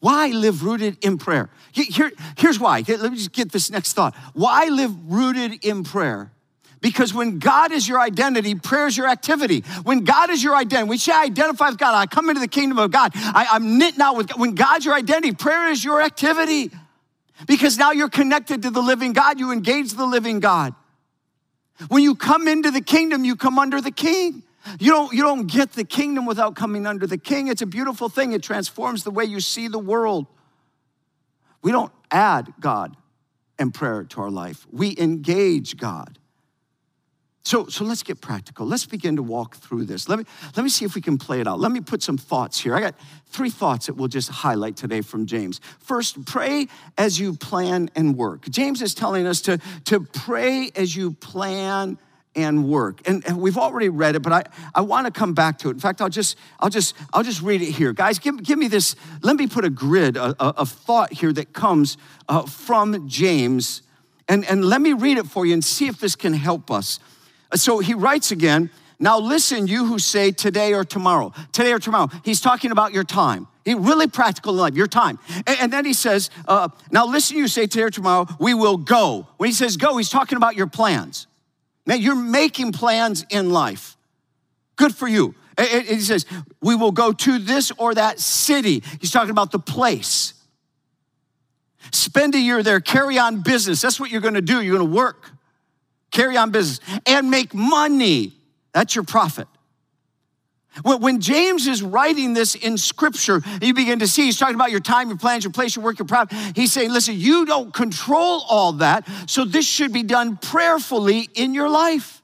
Why 0.00 0.28
live 0.28 0.64
rooted 0.64 0.98
in 1.04 1.18
prayer? 1.18 1.48
Here, 1.72 2.10
here's 2.36 2.58
why. 2.58 2.84
Let 2.86 3.02
me 3.02 3.16
just 3.16 3.32
get 3.32 3.52
this 3.52 3.70
next 3.70 3.92
thought. 3.92 4.14
Why 4.34 4.66
live 4.66 4.92
rooted 5.06 5.64
in 5.64 5.84
prayer? 5.84 6.32
Because 6.80 7.14
when 7.14 7.38
God 7.38 7.70
is 7.70 7.88
your 7.88 8.00
identity, 8.00 8.56
prayer 8.56 8.88
is 8.88 8.96
your 8.96 9.08
activity. 9.08 9.60
When 9.84 10.02
God 10.02 10.30
is 10.30 10.42
your 10.42 10.56
identity, 10.56 10.98
say 10.98 11.12
I 11.12 11.22
identify 11.22 11.68
with 11.68 11.78
God, 11.78 11.94
I 11.94 12.06
come 12.06 12.28
into 12.28 12.40
the 12.40 12.48
kingdom 12.48 12.78
of 12.78 12.90
God, 12.90 13.12
I, 13.14 13.46
am 13.52 13.78
knit 13.78 13.96
now 13.96 14.16
with 14.16 14.26
God. 14.26 14.40
When 14.40 14.56
God's 14.56 14.84
your 14.84 14.94
identity, 14.94 15.32
prayer 15.32 15.70
is 15.70 15.84
your 15.84 16.02
activity. 16.02 16.72
Because 17.46 17.78
now 17.78 17.92
you're 17.92 18.10
connected 18.10 18.62
to 18.62 18.70
the 18.70 18.82
living 18.82 19.12
God, 19.12 19.38
you 19.38 19.52
engage 19.52 19.92
the 19.92 20.04
living 20.06 20.40
God. 20.40 20.74
When 21.88 22.02
you 22.02 22.16
come 22.16 22.48
into 22.48 22.70
the 22.70 22.80
kingdom, 22.80 23.24
you 23.24 23.36
come 23.36 23.58
under 23.58 23.80
the 23.80 23.90
king. 23.90 24.42
You 24.78 24.90
don't, 24.90 25.12
you 25.12 25.22
don't 25.22 25.46
get 25.46 25.72
the 25.72 25.84
kingdom 25.84 26.26
without 26.26 26.56
coming 26.56 26.86
under 26.86 27.06
the 27.06 27.18
king. 27.18 27.48
It's 27.48 27.62
a 27.62 27.66
beautiful 27.66 28.08
thing. 28.08 28.32
It 28.32 28.42
transforms 28.42 29.04
the 29.04 29.10
way 29.10 29.24
you 29.24 29.40
see 29.40 29.68
the 29.68 29.78
world. 29.78 30.26
We 31.62 31.72
don't 31.72 31.92
add 32.10 32.52
God, 32.60 32.96
and 33.62 33.72
prayer 33.72 34.04
to 34.04 34.20
our 34.20 34.30
life. 34.30 34.66
We 34.70 34.96
engage 34.98 35.76
God. 35.76 36.18
So, 37.44 37.66
so 37.66 37.84
let's 37.84 38.02
get 38.02 38.20
practical. 38.20 38.66
Let's 38.66 38.86
begin 38.86 39.16
to 39.16 39.22
walk 39.22 39.56
through 39.56 39.84
this. 39.84 40.08
Let 40.08 40.18
me, 40.18 40.24
let 40.56 40.62
me 40.62 40.68
see 40.68 40.84
if 40.84 40.94
we 40.94 41.00
can 41.00 41.18
play 41.18 41.40
it 41.40 41.48
out. 41.48 41.58
Let 41.58 41.72
me 41.72 41.80
put 41.80 42.02
some 42.02 42.16
thoughts 42.16 42.60
here. 42.60 42.74
I 42.74 42.80
got 42.80 42.94
three 43.26 43.50
thoughts 43.50 43.86
that 43.86 43.94
we'll 43.94 44.08
just 44.08 44.28
highlight 44.28 44.76
today 44.76 45.00
from 45.00 45.26
James. 45.26 45.60
First, 45.80 46.24
pray 46.24 46.68
as 46.96 47.18
you 47.18 47.34
plan 47.34 47.90
and 47.96 48.16
work. 48.16 48.48
James 48.48 48.80
is 48.80 48.94
telling 48.94 49.26
us 49.26 49.40
to, 49.42 49.58
to 49.86 50.00
pray 50.00 50.70
as 50.76 50.94
you 50.94 51.12
plan 51.12 51.98
and 52.34 52.68
work. 52.68 53.06
And, 53.06 53.26
and 53.26 53.38
we've 53.38 53.58
already 53.58 53.88
read 53.88 54.16
it, 54.16 54.20
but 54.20 54.32
I, 54.32 54.44
I 54.74 54.80
want 54.80 55.06
to 55.06 55.12
come 55.12 55.34
back 55.34 55.58
to 55.58 55.68
it. 55.68 55.72
In 55.72 55.80
fact, 55.80 56.00
I'll 56.00 56.08
just, 56.08 56.36
I'll 56.60 56.70
just, 56.70 56.94
I'll 57.12 57.22
just 57.22 57.42
read 57.42 57.62
it 57.62 57.70
here. 57.70 57.92
Guys, 57.92 58.18
give, 58.18 58.42
give 58.42 58.58
me 58.58 58.68
this, 58.68 58.96
let 59.22 59.36
me 59.36 59.46
put 59.46 59.64
a 59.64 59.70
grid, 59.70 60.16
a 60.18 60.64
thought 60.64 61.12
here 61.12 61.32
that 61.32 61.52
comes 61.52 61.98
uh, 62.28 62.42
from 62.42 63.08
James. 63.08 63.82
And, 64.28 64.44
and 64.46 64.64
let 64.64 64.80
me 64.80 64.92
read 64.92 65.18
it 65.18 65.26
for 65.26 65.44
you 65.44 65.52
and 65.52 65.64
see 65.64 65.88
if 65.88 66.00
this 66.00 66.16
can 66.16 66.32
help 66.32 66.70
us. 66.70 67.00
So 67.54 67.80
he 67.80 67.92
writes 67.92 68.30
again, 68.30 68.70
now 68.98 69.18
listen, 69.18 69.66
you 69.66 69.84
who 69.84 69.98
say 69.98 70.30
today 70.30 70.74
or 70.74 70.84
tomorrow, 70.84 71.32
today 71.50 71.72
or 71.72 71.80
tomorrow. 71.80 72.08
He's 72.24 72.40
talking 72.40 72.70
about 72.70 72.92
your 72.92 73.04
time. 73.04 73.48
He 73.64 73.74
really 73.74 74.06
practical 74.06 74.52
in 74.52 74.58
life, 74.58 74.74
your 74.74 74.86
time. 74.86 75.18
And, 75.46 75.56
and 75.60 75.72
then 75.72 75.84
he 75.84 75.92
says, 75.92 76.30
uh, 76.46 76.68
now 76.90 77.06
listen, 77.06 77.36
you 77.36 77.48
say 77.48 77.66
today 77.66 77.82
or 77.82 77.90
tomorrow, 77.90 78.26
we 78.38 78.54
will 78.54 78.76
go. 78.76 79.26
When 79.36 79.48
he 79.48 79.52
says 79.52 79.76
go, 79.76 79.96
he's 79.96 80.08
talking 80.08 80.36
about 80.36 80.56
your 80.56 80.68
plans. 80.68 81.26
Now 81.86 81.94
you're 81.94 82.14
making 82.14 82.72
plans 82.72 83.24
in 83.30 83.50
life. 83.50 83.96
Good 84.76 84.94
for 84.94 85.08
you. 85.08 85.34
He 85.58 86.00
says, 86.00 86.24
we 86.60 86.74
will 86.74 86.92
go 86.92 87.12
to 87.12 87.38
this 87.38 87.70
or 87.72 87.94
that 87.94 88.18
city. 88.20 88.82
He's 89.00 89.10
talking 89.10 89.30
about 89.30 89.50
the 89.50 89.58
place. 89.58 90.34
Spend 91.92 92.34
a 92.34 92.38
year 92.38 92.62
there, 92.62 92.80
carry 92.80 93.18
on 93.18 93.42
business. 93.42 93.80
That's 93.80 94.00
what 94.00 94.10
you're 94.10 94.20
gonna 94.20 94.40
do. 94.40 94.62
You're 94.62 94.78
gonna 94.78 94.90
work 94.90 95.32
carry 96.12 96.36
on 96.36 96.50
business, 96.50 96.78
and 97.06 97.30
make 97.30 97.52
money. 97.52 98.32
That's 98.72 98.94
your 98.94 99.04
profit. 99.04 99.48
When 100.84 101.20
James 101.20 101.66
is 101.66 101.82
writing 101.82 102.32
this 102.32 102.54
in 102.54 102.78
scripture, 102.78 103.42
you 103.60 103.74
begin 103.74 103.98
to 103.98 104.08
see 104.08 104.24
he's 104.24 104.38
talking 104.38 104.54
about 104.54 104.70
your 104.70 104.80
time, 104.80 105.08
your 105.08 105.18
plans, 105.18 105.44
your 105.44 105.52
place, 105.52 105.76
your 105.76 105.84
work, 105.84 105.98
your 105.98 106.06
profit. 106.06 106.36
He's 106.56 106.72
saying, 106.72 106.90
listen, 106.92 107.14
you 107.18 107.44
don't 107.44 107.74
control 107.74 108.42
all 108.48 108.72
that, 108.74 109.06
so 109.26 109.44
this 109.44 109.66
should 109.66 109.92
be 109.92 110.02
done 110.02 110.38
prayerfully 110.38 111.28
in 111.34 111.52
your 111.52 111.68
life. 111.68 112.22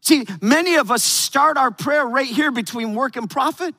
See, 0.00 0.26
many 0.40 0.76
of 0.76 0.90
us 0.90 1.02
start 1.02 1.56
our 1.56 1.70
prayer 1.70 2.06
right 2.06 2.26
here 2.26 2.50
between 2.50 2.94
work 2.94 3.16
and 3.16 3.28
profit. 3.28 3.74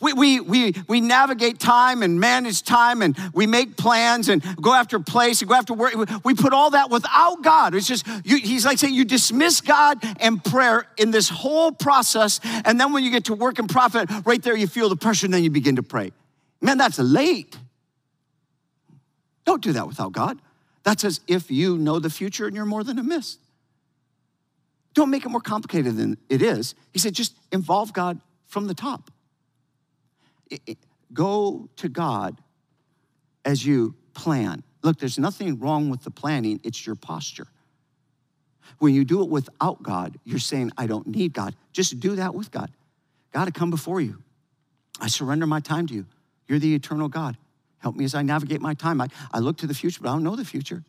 We, 0.00 0.12
we, 0.12 0.40
we, 0.40 0.74
we 0.88 1.00
navigate 1.00 1.58
time 1.58 2.02
and 2.02 2.18
manage 2.18 2.62
time 2.62 3.00
and 3.02 3.16
we 3.32 3.46
make 3.46 3.76
plans 3.76 4.28
and 4.28 4.42
go 4.60 4.74
after 4.74 4.98
place 5.00 5.40
and 5.40 5.48
go 5.48 5.54
after 5.54 5.74
work. 5.74 5.94
We 6.24 6.34
put 6.34 6.52
all 6.52 6.70
that 6.70 6.90
without 6.90 7.42
God. 7.42 7.74
It's 7.74 7.86
just, 7.86 8.06
you, 8.24 8.38
he's 8.38 8.64
like 8.64 8.78
saying 8.78 8.94
you 8.94 9.04
dismiss 9.04 9.60
God 9.60 9.98
and 10.20 10.42
prayer 10.42 10.86
in 10.96 11.10
this 11.10 11.28
whole 11.28 11.72
process. 11.72 12.40
And 12.64 12.80
then 12.80 12.92
when 12.92 13.04
you 13.04 13.10
get 13.10 13.26
to 13.26 13.34
work 13.34 13.58
and 13.58 13.68
profit, 13.68 14.10
right 14.24 14.42
there 14.42 14.56
you 14.56 14.66
feel 14.66 14.88
the 14.88 14.96
pressure 14.96 15.26
and 15.26 15.34
then 15.34 15.44
you 15.44 15.50
begin 15.50 15.76
to 15.76 15.82
pray. 15.82 16.12
Man, 16.60 16.78
that's 16.78 16.98
late. 16.98 17.56
Don't 19.44 19.62
do 19.62 19.72
that 19.72 19.86
without 19.86 20.12
God. 20.12 20.40
That's 20.82 21.04
as 21.04 21.20
if 21.26 21.50
you 21.50 21.78
know 21.78 21.98
the 21.98 22.10
future 22.10 22.46
and 22.46 22.54
you're 22.54 22.66
more 22.66 22.84
than 22.84 22.98
a 22.98 23.02
mist. 23.02 23.38
Don't 24.94 25.10
make 25.10 25.24
it 25.24 25.28
more 25.28 25.40
complicated 25.40 25.96
than 25.96 26.18
it 26.28 26.42
is. 26.42 26.74
He 26.92 26.98
said, 26.98 27.14
just 27.14 27.34
involve 27.52 27.92
God 27.92 28.20
from 28.46 28.66
the 28.66 28.74
top 28.74 29.10
go 31.12 31.68
to 31.76 31.88
God 31.88 32.40
as 33.44 33.64
you 33.64 33.94
plan. 34.14 34.62
Look, 34.82 34.98
there's 34.98 35.18
nothing 35.18 35.58
wrong 35.58 35.90
with 35.90 36.02
the 36.02 36.10
planning, 36.10 36.60
it's 36.64 36.86
your 36.86 36.96
posture. 36.96 37.46
When 38.78 38.94
you 38.94 39.04
do 39.04 39.22
it 39.22 39.28
without 39.28 39.82
God, 39.82 40.18
you're 40.24 40.38
saying, 40.38 40.72
I 40.76 40.86
don't 40.86 41.06
need 41.06 41.32
God. 41.32 41.56
Just 41.72 41.98
do 42.00 42.16
that 42.16 42.34
with 42.34 42.50
God. 42.50 42.70
God, 43.32 43.46
to 43.46 43.50
come 43.50 43.70
before 43.70 44.00
you. 44.00 44.22
I 45.00 45.08
surrender 45.08 45.46
my 45.46 45.60
time 45.60 45.86
to 45.88 45.94
you. 45.94 46.06
You're 46.46 46.58
the 46.58 46.74
eternal 46.74 47.08
God. 47.08 47.36
Help 47.78 47.96
me 47.96 48.04
as 48.04 48.14
I 48.14 48.22
navigate 48.22 48.60
my 48.60 48.74
time. 48.74 49.00
I, 49.00 49.08
I 49.32 49.38
look 49.38 49.58
to 49.58 49.66
the 49.66 49.74
future, 49.74 50.00
but 50.02 50.10
I 50.10 50.12
don't 50.12 50.22
know 50.22 50.36
the 50.36 50.44
future. 50.44 50.82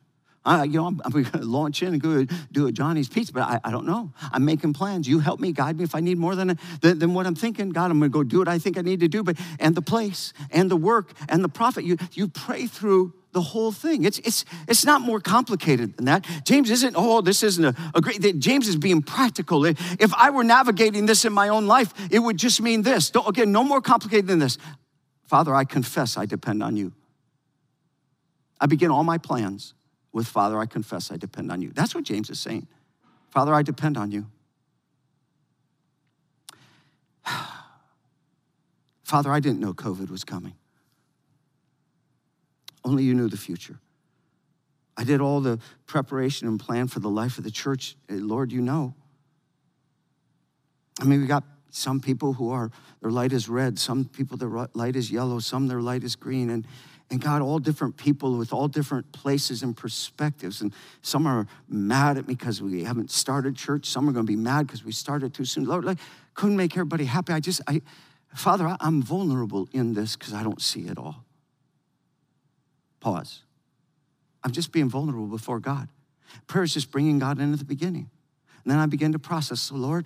I, 0.46 0.64
you 0.64 0.78
know, 0.78 0.86
I'm, 0.86 1.02
I'm 1.04 1.12
going 1.12 1.26
to 1.26 1.40
launch 1.40 1.84
in 1.84 1.90
and 1.90 2.02
go 2.02 2.26
do 2.52 2.68
a 2.68 2.72
Johnny's 2.72 3.10
Pizza, 3.10 3.34
but 3.34 3.44
I, 3.44 3.60
I 3.64 3.72
don't 3.72 3.86
know. 3.86 4.12
I'm 4.32 4.46
making 4.46 4.74
plans. 4.74 5.08
You 5.08 5.20
help 5.20 5.40
me, 5.40 5.52
guide 5.52 5.78
me. 5.78 5.84
If 5.84 5.96
I 5.96 6.00
need 6.00 6.18
more 6.18 6.36
than, 6.36 6.58
than, 6.82 7.00
than 7.00 7.14
what 7.14 7.28
I'm 7.28 7.36
thinking, 7.36 7.70
God, 7.70 7.92
I'm 7.92 8.00
going 8.00 8.12
to 8.12 8.14
go 8.14 8.24
do 8.24 8.40
what 8.40 8.48
I 8.48 8.60
think 8.60 8.78
I 8.78 8.82
need 8.82 9.02
to 9.02 9.08
do. 9.08 9.24
But 9.24 9.38
and 9.60 9.76
the 9.76 9.82
place 9.82 10.34
and 10.52 10.72
the 10.72 10.78
work 10.78 11.14
and 11.28 11.44
the 11.44 11.50
profit, 11.50 11.84
you 11.84 11.98
you 12.14 12.28
pray 12.28 12.68
through 12.68 13.14
the 13.32 13.42
whole 13.42 13.72
thing. 13.72 14.06
It's 14.06 14.20
it's 14.20 14.46
it's 14.68 14.86
not 14.86 15.02
more 15.02 15.20
complicated 15.20 15.98
than 15.98 16.06
that. 16.06 16.26
James 16.46 16.72
isn't. 16.72 16.96
Oh, 16.98 17.22
this 17.22 17.44
isn't 17.44 17.64
a, 17.64 17.76
a 17.94 18.02
great. 18.02 18.22
James 18.40 18.68
is 18.68 18.78
being 18.78 19.02
practical. 19.02 19.66
If 19.66 20.14
I 20.16 20.30
were 20.30 20.44
navigating 20.44 21.06
this 21.06 21.26
in 21.26 21.34
my 21.34 21.50
own 21.50 21.68
life, 21.68 21.94
it 22.12 22.20
would 22.20 22.38
just 22.38 22.62
mean 22.62 22.82
this. 22.82 23.12
Don't, 23.12 23.28
again, 23.28 23.52
no 23.52 23.64
more 23.64 23.82
complicated 23.82 24.28
than 24.28 24.40
this. 24.40 24.58
Father, 25.26 25.54
I 25.54 25.64
confess 25.64 26.18
I 26.18 26.26
depend 26.26 26.64
on 26.64 26.76
you. 26.76 26.94
I 28.60 28.66
begin 28.66 28.90
all 28.90 29.04
my 29.04 29.18
plans 29.18 29.74
with 30.12 30.28
Father, 30.28 30.58
I 30.60 30.66
confess 30.66 31.12
I 31.12 31.18
depend 31.18 31.52
on 31.52 31.62
you. 31.62 31.72
That's 31.72 31.94
what 31.94 32.04
James 32.04 32.30
is 32.30 32.40
saying. 32.40 32.68
Father, 33.30 33.54
I 33.54 33.62
depend 33.62 33.98
on 33.98 34.12
you. 34.12 34.26
Father, 39.04 39.32
I 39.32 39.40
didn't 39.40 39.60
know 39.60 39.74
COVID 39.74 40.10
was 40.10 40.24
coming. 40.24 40.56
Only 42.84 43.04
you 43.04 43.14
knew 43.14 43.28
the 43.28 43.38
future. 43.38 43.80
I 44.98 45.04
did 45.04 45.22
all 45.22 45.42
the 45.42 45.60
preparation 45.86 46.48
and 46.48 46.60
plan 46.60 46.88
for 46.88 47.00
the 47.00 47.10
life 47.10 47.38
of 47.38 47.44
the 47.44 47.52
church. 47.52 47.96
Eh, 48.10 48.16
Lord, 48.20 48.52
you 48.52 48.62
know. 48.62 48.96
I 51.00 51.06
mean, 51.06 51.22
we 51.22 51.28
got 51.28 51.44
some 51.70 52.00
people 52.00 52.34
who 52.34 52.52
are, 52.52 52.72
their 53.02 53.12
light 53.12 53.32
is 53.32 53.48
red, 53.48 53.80
some 53.80 54.06
people, 54.06 54.38
their 54.38 54.68
light 54.74 54.96
is 54.96 55.12
yellow, 55.12 55.40
some 55.40 55.68
their 55.68 55.82
light 55.82 56.04
is 56.04 56.16
green. 56.16 56.50
And, 56.50 56.66
and 57.12 57.20
God, 57.20 57.42
all 57.42 57.58
different 57.58 57.98
people 57.98 58.38
with 58.38 58.54
all 58.54 58.68
different 58.68 59.12
places 59.12 59.64
and 59.64 59.76
perspectives. 59.76 60.62
And 60.62 60.74
some 61.02 61.26
are 61.26 61.48
mad 61.68 62.18
at 62.18 62.28
me 62.28 62.36
because 62.36 62.62
we 62.62 62.84
haven't 62.84 63.10
started 63.10 63.56
church. 63.56 63.88
Some 63.88 64.08
are 64.08 64.12
going 64.12 64.26
to 64.26 64.32
be 64.32 64.36
mad 64.36 64.68
because 64.68 64.84
we 64.84 64.92
started 64.92 65.34
too 65.34 65.46
soon. 65.46 65.66
Lord, 65.66 65.86
like, 65.86 65.98
couldn't 66.36 66.56
make 66.56 66.74
everybody 66.74 67.06
happy. 67.06 67.34
I 67.34 67.40
just, 67.40 67.62
I, 67.68 67.82
Father, 68.36 68.78
I'm 68.80 69.02
vulnerable 69.02 69.68
in 69.74 69.94
this 69.94 70.16
because 70.16 70.34
I 70.34 70.44
don't 70.44 70.62
see 70.62 70.82
it 70.82 71.00
all. 71.00 71.26
Pause. 73.00 73.42
I'm 74.44 74.52
just 74.52 74.72
being 74.72 74.90
vulnerable 74.90 75.28
before 75.28 75.60
God. 75.60 75.90
Prayer 76.46 76.64
is 76.64 76.74
just 76.74 76.92
bringing 76.92 77.18
God 77.18 77.40
into 77.40 77.58
the 77.58 77.66
beginning. 77.66 78.10
And 78.64 78.72
then 78.72 78.78
I 78.78 78.86
begin 78.86 79.14
to 79.14 79.20
process. 79.20 79.62
So, 79.62 79.76
Lord, 79.76 80.06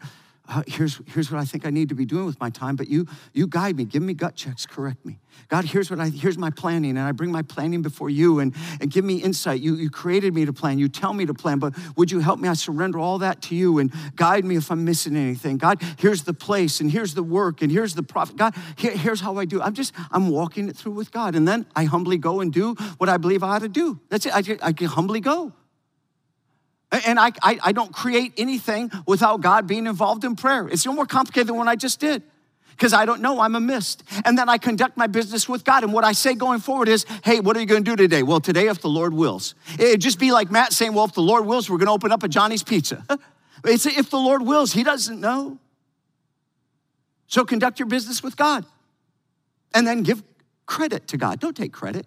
uh, 0.49 0.61
here's, 0.67 0.99
here's 1.07 1.31
what 1.31 1.39
I 1.39 1.45
think 1.45 1.65
I 1.65 1.69
need 1.69 1.89
to 1.89 1.95
be 1.95 2.05
doing 2.05 2.25
with 2.25 2.39
my 2.39 2.49
time, 2.49 2.75
but 2.75 2.89
you, 2.89 3.07
you 3.33 3.47
guide 3.47 3.77
me, 3.77 3.85
give 3.85 4.03
me 4.03 4.13
gut 4.13 4.35
checks, 4.35 4.65
correct 4.65 5.05
me. 5.05 5.19
God, 5.47 5.63
here's 5.63 5.89
what 5.89 6.01
I, 6.01 6.09
here's 6.09 6.37
my 6.37 6.49
planning, 6.49 6.91
and 6.91 6.99
I 6.99 7.13
bring 7.13 7.31
my 7.31 7.43
planning 7.43 7.81
before 7.81 8.09
you 8.09 8.39
and, 8.39 8.53
and 8.81 8.91
give 8.91 9.05
me 9.05 9.15
insight. 9.15 9.61
You, 9.61 9.75
you 9.75 9.89
created 9.89 10.33
me 10.33 10.45
to 10.45 10.51
plan, 10.51 10.79
you 10.79 10.89
tell 10.89 11.13
me 11.13 11.25
to 11.25 11.33
plan, 11.33 11.59
but 11.59 11.73
would 11.95 12.11
you 12.11 12.19
help 12.19 12.39
me? 12.39 12.49
I 12.49 12.53
surrender 12.53 12.99
all 12.99 13.19
that 13.19 13.41
to 13.43 13.55
you 13.55 13.79
and 13.79 13.93
guide 14.15 14.43
me 14.43 14.57
if 14.57 14.69
I'm 14.69 14.83
missing 14.83 15.15
anything. 15.15 15.57
God, 15.57 15.81
here's 15.97 16.23
the 16.23 16.33
place, 16.33 16.81
and 16.81 16.91
here's 16.91 17.13
the 17.13 17.23
work, 17.23 17.61
and 17.61 17.71
here's 17.71 17.95
the 17.95 18.03
profit. 18.03 18.35
God, 18.35 18.53
here, 18.75 18.91
here's 18.91 19.21
how 19.21 19.37
I 19.37 19.45
do. 19.45 19.61
I'm 19.61 19.73
just, 19.73 19.93
I'm 20.11 20.29
walking 20.29 20.67
it 20.67 20.75
through 20.75 20.93
with 20.93 21.11
God, 21.11 21.35
and 21.35 21.47
then 21.47 21.65
I 21.73 21.85
humbly 21.85 22.17
go 22.17 22.41
and 22.41 22.51
do 22.51 22.73
what 22.97 23.09
I 23.09 23.15
believe 23.15 23.43
I 23.43 23.55
ought 23.55 23.59
to 23.59 23.69
do. 23.69 23.99
That's 24.09 24.25
it. 24.25 24.33
I, 24.33 24.57
I 24.61 24.73
can 24.73 24.87
humbly 24.87 25.21
go. 25.21 25.53
And 27.05 27.19
I, 27.19 27.31
I, 27.41 27.59
I, 27.63 27.71
don't 27.71 27.91
create 27.91 28.33
anything 28.37 28.91
without 29.07 29.41
God 29.41 29.65
being 29.65 29.87
involved 29.87 30.23
in 30.23 30.35
prayer. 30.35 30.67
It's 30.67 30.85
no 30.85 30.93
more 30.93 31.07
complicated 31.07 31.47
than 31.47 31.55
what 31.55 31.67
I 31.67 31.75
just 31.75 31.99
did 31.99 32.21
because 32.73 32.93
I 32.93 33.05
don't 33.05 33.21
know, 33.21 33.39
I'm 33.39 33.55
a 33.55 33.59
mist. 33.59 34.03
And 34.25 34.37
then 34.37 34.49
I 34.49 34.57
conduct 34.57 34.97
my 34.97 35.07
business 35.07 35.47
with 35.47 35.63
God. 35.63 35.83
And 35.83 35.93
what 35.93 36.03
I 36.03 36.11
say 36.11 36.35
going 36.35 36.59
forward 36.59 36.87
is, 36.87 37.05
hey, 37.23 37.39
what 37.39 37.55
are 37.57 37.59
you 37.59 37.65
going 37.65 37.83
to 37.83 37.91
do 37.91 37.95
today? 37.95 38.23
Well, 38.23 38.39
today, 38.39 38.67
if 38.67 38.81
the 38.81 38.89
Lord 38.89 39.13
wills. 39.13 39.55
It'd 39.79 40.01
just 40.01 40.19
be 40.19 40.31
like 40.31 40.51
Matt 40.51 40.73
saying, 40.73 40.93
well, 40.93 41.05
if 41.05 41.13
the 41.13 41.21
Lord 41.21 41.45
wills, 41.45 41.69
we're 41.69 41.77
going 41.77 41.87
to 41.87 41.93
open 41.93 42.11
up 42.11 42.23
a 42.23 42.27
Johnny's 42.27 42.63
Pizza. 42.63 43.05
It's 43.65 43.85
if 43.85 44.09
the 44.09 44.17
Lord 44.17 44.41
wills, 44.41 44.73
He 44.73 44.83
doesn't 44.83 45.21
know. 45.21 45.57
So 47.27 47.45
conduct 47.45 47.79
your 47.79 47.87
business 47.87 48.21
with 48.21 48.35
God 48.35 48.65
and 49.73 49.87
then 49.87 50.03
give 50.03 50.21
credit 50.65 51.07
to 51.07 51.17
God. 51.17 51.39
Don't 51.39 51.55
take 51.55 51.71
credit. 51.71 52.05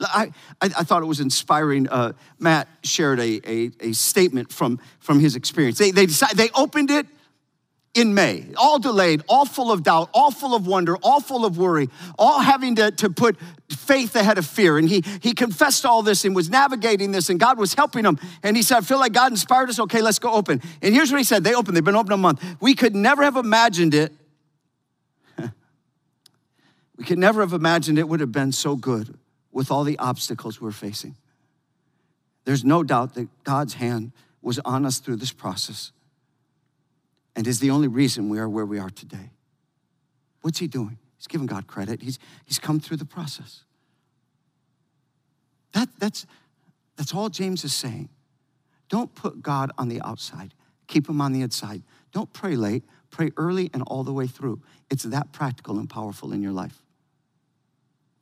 I, 0.00 0.32
I, 0.60 0.68
thought 0.68 1.02
it 1.02 1.06
was 1.06 1.20
inspiring. 1.20 1.88
Uh, 1.88 2.12
Matt 2.38 2.68
shared 2.82 3.20
a, 3.20 3.40
a, 3.44 3.70
a, 3.80 3.92
statement 3.92 4.52
from, 4.52 4.80
from 4.98 5.20
his 5.20 5.36
experience. 5.36 5.78
They, 5.78 5.90
they, 5.90 6.06
decided, 6.06 6.36
they 6.36 6.50
opened 6.54 6.90
it 6.90 7.06
in 7.92 8.14
May, 8.14 8.46
all 8.56 8.78
delayed, 8.78 9.22
all 9.28 9.44
full 9.44 9.72
of 9.72 9.82
doubt, 9.82 10.10
all 10.14 10.30
full 10.30 10.54
of 10.54 10.66
wonder, 10.66 10.96
all 11.02 11.20
full 11.20 11.44
of 11.44 11.58
worry, 11.58 11.88
all 12.18 12.38
having 12.38 12.76
to, 12.76 12.92
to 12.92 13.10
put 13.10 13.36
faith 13.68 14.14
ahead 14.14 14.38
of 14.38 14.46
fear. 14.46 14.78
And 14.78 14.88
he, 14.88 15.02
he 15.20 15.32
confessed 15.34 15.84
all 15.84 16.02
this 16.02 16.24
and 16.24 16.34
was 16.34 16.48
navigating 16.48 17.10
this, 17.10 17.30
and 17.30 17.40
God 17.40 17.58
was 17.58 17.74
helping 17.74 18.04
him. 18.04 18.18
And 18.42 18.56
he 18.56 18.62
said, 18.62 18.78
I 18.78 18.80
feel 18.82 19.00
like 19.00 19.12
God 19.12 19.32
inspired 19.32 19.68
us. 19.70 19.80
Okay, 19.80 20.02
let's 20.02 20.20
go 20.20 20.32
open. 20.32 20.62
And 20.82 20.94
here's 20.94 21.10
what 21.10 21.18
he 21.18 21.24
said 21.24 21.42
They 21.42 21.54
opened, 21.54 21.76
they've 21.76 21.84
been 21.84 21.96
open 21.96 22.12
a 22.12 22.16
month. 22.16 22.44
We 22.60 22.74
could 22.74 22.94
never 22.94 23.24
have 23.24 23.36
imagined 23.36 23.94
it. 23.94 24.12
we 26.96 27.04
could 27.04 27.18
never 27.18 27.40
have 27.40 27.52
imagined 27.52 27.98
it 27.98 28.08
would 28.08 28.20
have 28.20 28.32
been 28.32 28.52
so 28.52 28.76
good 28.76 29.18
with 29.52 29.70
all 29.70 29.84
the 29.84 29.98
obstacles 29.98 30.60
we're 30.60 30.70
facing. 30.70 31.16
There's 32.44 32.64
no 32.64 32.82
doubt 32.82 33.14
that 33.14 33.28
God's 33.44 33.74
hand 33.74 34.12
was 34.42 34.58
on 34.60 34.86
us 34.86 34.98
through 34.98 35.16
this 35.16 35.32
process 35.32 35.92
and 37.36 37.46
is 37.46 37.60
the 37.60 37.70
only 37.70 37.88
reason 37.88 38.28
we 38.28 38.38
are 38.38 38.48
where 38.48 38.66
we 38.66 38.78
are 38.78 38.90
today. 38.90 39.30
What's 40.42 40.58
he 40.58 40.66
doing? 40.66 40.98
He's 41.16 41.26
giving 41.26 41.46
God 41.46 41.66
credit. 41.66 42.02
He's, 42.02 42.18
he's 42.46 42.58
come 42.58 42.80
through 42.80 42.96
the 42.96 43.04
process. 43.04 43.64
That, 45.72 45.88
that's, 45.98 46.26
that's 46.96 47.14
all 47.14 47.28
James 47.28 47.64
is 47.64 47.74
saying. 47.74 48.08
Don't 48.88 49.14
put 49.14 49.42
God 49.42 49.70
on 49.78 49.88
the 49.88 50.00
outside, 50.02 50.54
keep 50.86 51.08
him 51.08 51.20
on 51.20 51.32
the 51.32 51.42
inside. 51.42 51.82
Don't 52.12 52.32
pray 52.32 52.56
late, 52.56 52.82
pray 53.10 53.30
early 53.36 53.70
and 53.72 53.82
all 53.84 54.02
the 54.02 54.12
way 54.12 54.26
through. 54.26 54.60
It's 54.90 55.04
that 55.04 55.30
practical 55.32 55.78
and 55.78 55.88
powerful 55.88 56.32
in 56.32 56.42
your 56.42 56.52
life. 56.52 56.82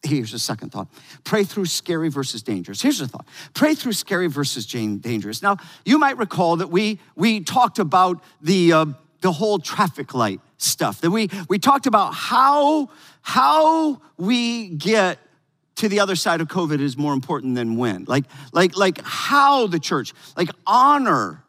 Here's 0.03 0.33
a 0.33 0.39
second 0.39 0.71
thought. 0.71 0.89
Pray 1.25 1.43
through 1.43 1.65
scary 1.67 2.09
versus 2.09 2.43
dangerous. 2.43 2.81
Here's 2.81 3.01
a 3.01 3.09
thought. 3.09 3.27
Pray 3.53 3.75
through 3.75 3.93
scary 3.93 4.29
versus 4.29 4.65
dangerous. 4.67 5.43
Now, 5.43 5.57
you 5.85 5.99
might 5.99 6.17
recall 6.19 6.57
that 6.57 6.71
we, 6.71 7.01
we 7.17 7.41
talked 7.41 7.81
about 7.81 8.23
the, 8.41 8.73
uh, 8.73 8.87
the 9.23 9.33
whole 9.33 9.59
traffic 9.59 10.15
light 10.15 10.41
stuff, 10.57 11.01
that 11.01 11.11
we, 11.11 11.29
we 11.49 11.59
talked 11.59 11.87
about 11.87 12.15
how, 12.15 12.91
how 13.23 14.01
we 14.17 14.69
get 14.69 15.19
to 15.77 15.89
the 15.89 16.01
other 16.01 16.17
side 16.17 16.41
of 16.41 16.49
COVID 16.49 16.81
is 16.81 16.97
more 16.97 17.13
important 17.13 17.57
than 17.57 17.77
when. 17.77 18.05
Like, 18.05 18.25
like, 18.53 18.77
like 18.77 19.01
how 19.03 19.67
the 19.67 19.81
church, 19.81 20.13
like 20.37 20.51
honor 20.67 21.43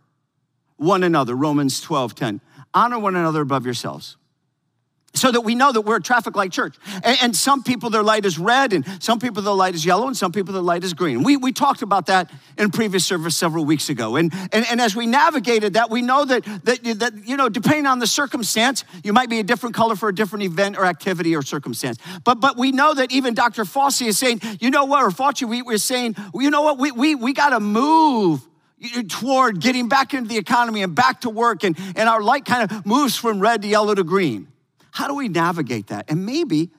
one 0.78 1.04
another, 1.04 1.36
Romans 1.36 1.82
12, 1.82 2.16
10. 2.16 2.42
Honor 2.74 3.00
one 3.00 3.16
another 3.16 3.42
above 3.42 3.66
yourselves 3.66 4.18
so 5.14 5.32
that 5.32 5.42
we 5.42 5.56
know 5.56 5.72
that 5.72 5.82
we're 5.82 5.98
a 5.98 6.02
traffic 6.02 6.36
light 6.36 6.52
church. 6.52 6.76
And, 7.04 7.18
and, 7.22 7.36
some 7.36 7.64
people, 7.64 7.90
their 7.90 8.04
light 8.04 8.26
is 8.26 8.38
red, 8.38 8.74
and 8.74 8.86
some 9.02 9.20
people, 9.20 9.42
their 9.42 9.54
light 9.54 9.74
is 9.74 9.86
yellow, 9.86 10.08
and 10.08 10.16
some 10.16 10.32
people, 10.32 10.54
their 10.54 10.62
light 10.62 10.84
is 10.84 10.94
green. 10.94 11.24
We, 11.24 11.38
we 11.38 11.52
talked 11.52 11.82
about 11.82 12.08
that 12.08 12.32
in 12.58 12.70
previous 12.70 13.06
service 13.06 13.36
several 13.36 13.66
weeks 13.66 13.90
ago. 13.90 14.18
And, 14.18 14.34
and, 14.52 14.66
and 14.70 14.82
as 14.82 14.96
we 14.96 15.08
navigated 15.08 15.74
that, 15.74 15.90
we 15.90 16.02
know 16.02 16.26
that, 16.26 16.44
that, 16.66 16.84
that, 17.00 17.14
you 17.26 17.38
know, 17.38 17.50
depending 17.50 17.86
on 17.86 18.00
the 18.00 18.08
circumstance, 18.08 18.84
you 19.04 19.14
might 19.14 19.30
be 19.30 19.40
a 19.40 19.44
different 19.44 19.76
color 19.76 19.96
for 19.96 20.10
a 20.10 20.16
different 20.16 20.44
event 20.44 20.78
or 20.78 20.86
activity 20.86 21.36
or 21.36 21.42
circumstance. 21.42 21.98
But, 22.24 22.36
but 22.36 22.58
we 22.58 22.72
know 22.72 22.94
that 22.94 23.12
even 23.12 23.34
Dr. 23.34 23.64
Fauci 23.64 24.08
is 24.08 24.20
saying, 24.20 24.42
you 24.60 24.70
know 24.70 24.86
what, 24.86 25.04
or 25.04 25.10
Fauci, 25.10 25.48
we, 25.48 25.62
we're 25.62 25.78
saying, 25.78 26.16
you 26.34 26.50
know 26.50 26.62
what, 26.62 26.78
we, 26.78 26.92
we, 26.92 27.16
we 27.16 27.34
got 27.34 27.50
to 27.50 27.60
move 27.60 28.46
toward 29.10 29.60
getting 29.60 29.90
back 29.90 30.14
into 30.14 30.30
the 30.30 30.38
economy 30.38 30.84
and 30.84 30.96
back 30.96 31.22
to 31.22 31.30
work, 31.30 31.64
and, 31.64 31.78
and 31.96 32.08
our 32.08 32.22
light 32.22 32.46
kind 32.46 32.70
of 32.70 32.86
moves 32.86 33.16
from 33.16 33.40
red 33.40 33.62
to 33.62 33.68
yellow 33.68 33.94
to 33.94 34.04
green. 34.04 34.48
How 35.00 35.08
do 35.08 35.14
we 35.14 35.30
navigate 35.30 35.88
that? 35.88 36.12
And 36.12 36.26
maybe, 36.26 36.72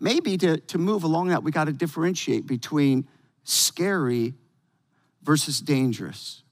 maybe 0.00 0.36
to, 0.38 0.56
to 0.56 0.78
move 0.78 1.04
along 1.04 1.28
that, 1.28 1.44
we 1.44 1.52
got 1.52 1.66
to 1.66 1.72
differentiate 1.72 2.44
between 2.44 3.06
scary 3.44 4.34
versus 5.22 5.60
dangerous. 5.60 6.42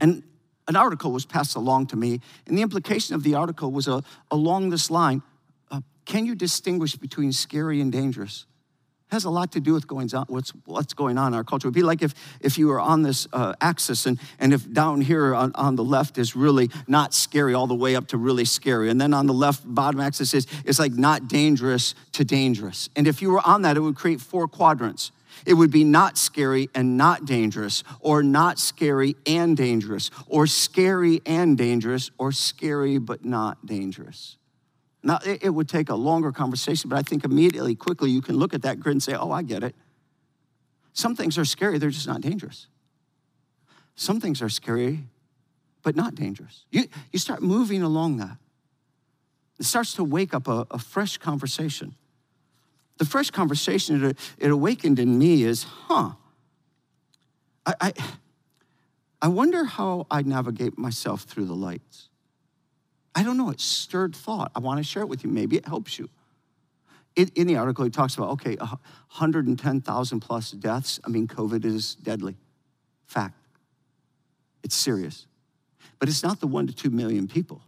And 0.00 0.22
an 0.68 0.76
article 0.76 1.10
was 1.10 1.26
passed 1.26 1.56
along 1.56 1.88
to 1.88 1.96
me, 1.96 2.20
and 2.46 2.56
the 2.56 2.62
implication 2.62 3.16
of 3.16 3.24
the 3.24 3.34
article 3.34 3.72
was 3.72 3.88
uh, 3.88 4.02
along 4.30 4.70
this 4.70 4.92
line 4.92 5.24
uh, 5.72 5.80
Can 6.04 6.24
you 6.24 6.36
distinguish 6.36 6.94
between 6.94 7.32
scary 7.32 7.80
and 7.80 7.90
dangerous? 7.90 8.46
Has 9.08 9.24
a 9.24 9.30
lot 9.30 9.52
to 9.52 9.60
do 9.60 9.72
with 9.72 9.86
going 9.86 10.12
on, 10.14 10.24
what's, 10.28 10.50
what's 10.64 10.92
going 10.92 11.16
on 11.16 11.32
in 11.32 11.34
our 11.36 11.44
culture. 11.44 11.66
It 11.66 11.70
would 11.70 11.74
be 11.74 11.82
like 11.82 12.02
if, 12.02 12.14
if 12.40 12.58
you 12.58 12.66
were 12.66 12.80
on 12.80 13.02
this 13.02 13.28
uh, 13.32 13.54
axis 13.60 14.06
and, 14.06 14.18
and 14.40 14.52
if 14.52 14.70
down 14.72 15.00
here 15.00 15.34
on, 15.34 15.52
on 15.54 15.76
the 15.76 15.84
left 15.84 16.18
is 16.18 16.34
really 16.34 16.70
not 16.88 17.14
scary 17.14 17.54
all 17.54 17.66
the 17.68 17.74
way 17.74 17.94
up 17.94 18.08
to 18.08 18.16
really 18.16 18.44
scary. 18.44 18.90
And 18.90 19.00
then 19.00 19.14
on 19.14 19.26
the 19.26 19.34
left 19.34 19.62
bottom 19.64 20.00
axis 20.00 20.34
is, 20.34 20.46
is 20.64 20.80
like 20.80 20.92
not 20.92 21.28
dangerous 21.28 21.94
to 22.12 22.24
dangerous. 22.24 22.88
And 22.96 23.06
if 23.06 23.22
you 23.22 23.30
were 23.30 23.46
on 23.46 23.62
that, 23.62 23.76
it 23.76 23.80
would 23.80 23.96
create 23.96 24.20
four 24.20 24.48
quadrants. 24.48 25.12
It 25.44 25.54
would 25.54 25.70
be 25.70 25.84
not 25.84 26.16
scary 26.18 26.70
and 26.74 26.96
not 26.96 27.26
dangerous, 27.26 27.84
or 28.00 28.22
not 28.22 28.58
scary 28.58 29.16
and 29.26 29.56
dangerous, 29.56 30.10
or 30.26 30.46
scary 30.46 31.20
and 31.26 31.58
dangerous, 31.58 32.10
or 32.18 32.32
scary 32.32 32.98
but 32.98 33.24
not 33.24 33.66
dangerous. 33.66 34.38
Now, 35.06 35.20
it, 35.24 35.44
it 35.44 35.50
would 35.50 35.68
take 35.68 35.88
a 35.88 35.94
longer 35.94 36.32
conversation, 36.32 36.90
but 36.90 36.98
I 36.98 37.02
think 37.02 37.24
immediately, 37.24 37.76
quickly, 37.76 38.10
you 38.10 38.20
can 38.20 38.36
look 38.36 38.52
at 38.52 38.62
that 38.62 38.80
grid 38.80 38.96
and 38.96 39.02
say, 39.02 39.14
oh, 39.14 39.30
I 39.30 39.42
get 39.42 39.62
it. 39.62 39.76
Some 40.94 41.14
things 41.14 41.38
are 41.38 41.44
scary, 41.44 41.78
they're 41.78 41.90
just 41.90 42.08
not 42.08 42.20
dangerous. 42.20 42.66
Some 43.94 44.20
things 44.20 44.42
are 44.42 44.48
scary, 44.48 45.04
but 45.84 45.94
not 45.94 46.16
dangerous. 46.16 46.64
You, 46.72 46.88
you 47.12 47.20
start 47.20 47.40
moving 47.40 47.84
along 47.84 48.16
that. 48.16 48.36
It 49.60 49.64
starts 49.64 49.92
to 49.94 50.02
wake 50.02 50.34
up 50.34 50.48
a, 50.48 50.66
a 50.72 50.78
fresh 50.80 51.18
conversation. 51.18 51.94
The 52.98 53.04
fresh 53.04 53.30
conversation 53.30 54.04
it, 54.04 54.18
it 54.38 54.50
awakened 54.50 54.98
in 54.98 55.16
me 55.16 55.44
is, 55.44 55.62
huh, 55.62 56.14
I, 57.64 57.74
I, 57.80 57.92
I 59.22 59.28
wonder 59.28 59.66
how 59.66 60.08
I 60.10 60.22
navigate 60.22 60.76
myself 60.76 61.22
through 61.22 61.44
the 61.44 61.54
lights. 61.54 62.08
I 63.16 63.22
don't 63.22 63.38
know, 63.38 63.48
it 63.48 63.60
stirred 63.60 64.14
thought. 64.14 64.52
I 64.54 64.58
want 64.58 64.76
to 64.76 64.84
share 64.84 65.02
it 65.02 65.06
with 65.06 65.24
you. 65.24 65.30
Maybe 65.30 65.56
it 65.56 65.66
helps 65.66 65.98
you. 65.98 66.10
In, 67.16 67.30
in 67.34 67.46
the 67.46 67.56
article, 67.56 67.82
he 67.82 67.90
talks 67.90 68.14
about, 68.14 68.28
okay, 68.32 68.56
110,000 68.56 70.20
plus 70.20 70.50
deaths. 70.50 71.00
I 71.02 71.08
mean, 71.08 71.26
COVID 71.26 71.64
is 71.64 71.94
deadly. 71.94 72.36
Fact. 73.06 73.34
It's 74.62 74.74
serious. 74.74 75.26
But 75.98 76.10
it's 76.10 76.22
not 76.22 76.40
the 76.40 76.46
one 76.46 76.66
to 76.66 76.74
two 76.74 76.90
million 76.90 77.26
people. 77.26 77.62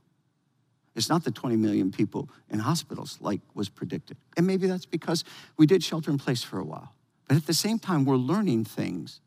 It's 0.94 1.08
not 1.08 1.24
the 1.24 1.30
20 1.30 1.56
million 1.56 1.92
people 1.92 2.28
in 2.50 2.58
hospitals 2.58 3.16
like 3.22 3.40
was 3.54 3.70
predicted. 3.70 4.18
And 4.36 4.46
maybe 4.46 4.66
that's 4.66 4.84
because 4.84 5.24
we 5.56 5.64
did 5.64 5.82
shelter 5.82 6.10
in 6.10 6.18
place 6.18 6.42
for 6.42 6.58
a 6.58 6.64
while. 6.64 6.92
But 7.26 7.38
at 7.38 7.46
the 7.46 7.54
same 7.54 7.78
time, 7.78 8.04
we're 8.04 8.16
learning 8.16 8.66
things. 8.66 9.20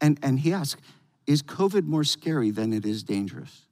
And, 0.00 0.18
and 0.22 0.40
he 0.40 0.54
asked, 0.54 0.80
is 1.26 1.42
COVID 1.42 1.84
more 1.84 2.04
scary 2.04 2.50
than 2.50 2.72
it 2.72 2.86
is 2.86 3.02
dangerous? 3.02 3.63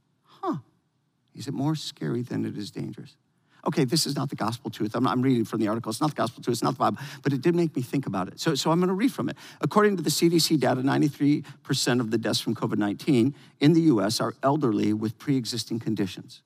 Is 1.35 1.49
it 1.49 1.55
more 1.55 1.75
scary 1.75 2.23
than 2.23 2.45
it 2.45 2.57
is 2.57 2.71
dangerous? 2.71 3.17
Okay, 3.65 3.85
this 3.85 4.07
is 4.07 4.17
not 4.17 4.29
the 4.29 4.35
gospel 4.35 4.71
truth. 4.71 4.97
I'm, 4.97 5.07
I'm, 5.07 5.23
reading 5.23 5.45
from 5.45 5.61
the 5.61 5.69
article. 5.69 5.91
It's 5.91 6.01
not 6.01 6.11
the 6.11 6.17
gospel 6.17 6.43
truth. 6.43 6.55
It's 6.55 6.65
not 6.65 6.75
the 6.75 6.81
Bible, 6.81 6.99
but 7.23 7.33
it 7.33 7.43
did 7.43 7.55
make 7.55 7.77
me 7.77 7.83
think 7.83 8.07
about 8.07 8.27
it. 8.27 8.41
So, 8.41 8.57
so 8.57 8.73
I'm 8.73 8.81
going 8.81 8.89
to 8.89 8.95
read 8.95 9.13
from 9.13 9.29
it. 9.29 9.37
According 9.61 9.97
to 9.99 10.03
the 10.03 10.11
CDC 10.11 10.59
data, 10.59 10.81
93% 10.81 12.01
of 12.01 12.11
the 12.11 12.19
deaths 12.19 12.41
from 12.41 12.57
COVID 12.57 12.79
19 12.79 13.37
in 13.61 13.73
the 13.73 13.83
US 13.83 14.21
are 14.21 14.35
elderly 14.43 14.93
with 14.93 15.17
pre 15.17 15.37
existing 15.37 15.79
conditions. 15.79 16.43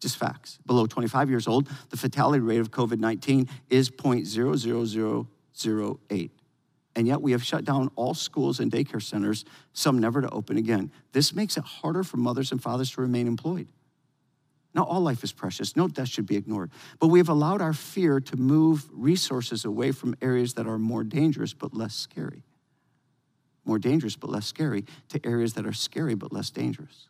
Just 0.00 0.18
facts. 0.18 0.58
Below 0.66 0.84
25 0.86 1.30
years 1.30 1.48
old, 1.48 1.66
the 1.88 1.96
fatality 1.96 2.40
rate 2.40 2.60
of 2.60 2.70
COVID 2.70 2.98
19 2.98 3.48
is 3.70 3.88
0.00008 3.90 6.30
and 6.96 7.06
yet 7.06 7.22
we 7.22 7.32
have 7.32 7.42
shut 7.42 7.64
down 7.64 7.90
all 7.94 8.14
schools 8.14 8.60
and 8.60 8.70
daycare 8.70 9.02
centers, 9.02 9.44
some 9.72 9.98
never 9.98 10.20
to 10.20 10.30
open 10.30 10.56
again. 10.56 10.90
This 11.12 11.34
makes 11.34 11.56
it 11.56 11.64
harder 11.64 12.02
for 12.02 12.16
mothers 12.16 12.52
and 12.52 12.62
fathers 12.62 12.90
to 12.92 13.00
remain 13.00 13.26
employed. 13.26 13.68
Now, 14.74 14.84
all 14.84 15.00
life 15.00 15.24
is 15.24 15.32
precious. 15.32 15.76
No 15.76 15.88
death 15.88 16.08
should 16.08 16.26
be 16.26 16.36
ignored. 16.36 16.70
But 17.00 17.08
we 17.08 17.18
have 17.18 17.28
allowed 17.28 17.60
our 17.60 17.72
fear 17.72 18.20
to 18.20 18.36
move 18.36 18.88
resources 18.92 19.64
away 19.64 19.90
from 19.90 20.14
areas 20.22 20.54
that 20.54 20.66
are 20.66 20.78
more 20.78 21.02
dangerous 21.02 21.52
but 21.52 21.74
less 21.74 21.94
scary. 21.94 22.44
More 23.64 23.78
dangerous 23.78 24.16
but 24.16 24.30
less 24.30 24.46
scary 24.46 24.84
to 25.08 25.24
areas 25.26 25.54
that 25.54 25.66
are 25.66 25.72
scary 25.72 26.14
but 26.14 26.32
less 26.32 26.50
dangerous. 26.50 27.08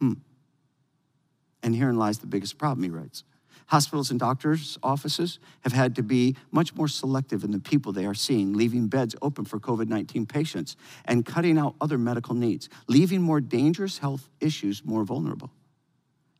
Hmm. 0.00 0.14
And 1.62 1.74
herein 1.74 1.96
lies 1.96 2.18
the 2.18 2.26
biggest 2.26 2.58
problem, 2.58 2.84
he 2.84 2.90
writes. 2.90 3.24
Hospitals 3.68 4.10
and 4.10 4.18
doctors' 4.18 4.78
offices 4.82 5.38
have 5.60 5.74
had 5.74 5.94
to 5.96 6.02
be 6.02 6.36
much 6.50 6.74
more 6.74 6.88
selective 6.88 7.44
in 7.44 7.50
the 7.50 7.58
people 7.58 7.92
they 7.92 8.06
are 8.06 8.14
seeing, 8.14 8.54
leaving 8.54 8.88
beds 8.88 9.14
open 9.20 9.44
for 9.44 9.60
COVID 9.60 9.88
19 9.88 10.24
patients 10.24 10.76
and 11.04 11.24
cutting 11.24 11.58
out 11.58 11.74
other 11.78 11.98
medical 11.98 12.34
needs, 12.34 12.70
leaving 12.86 13.20
more 13.20 13.42
dangerous 13.42 13.98
health 13.98 14.30
issues 14.40 14.82
more 14.86 15.04
vulnerable. 15.04 15.50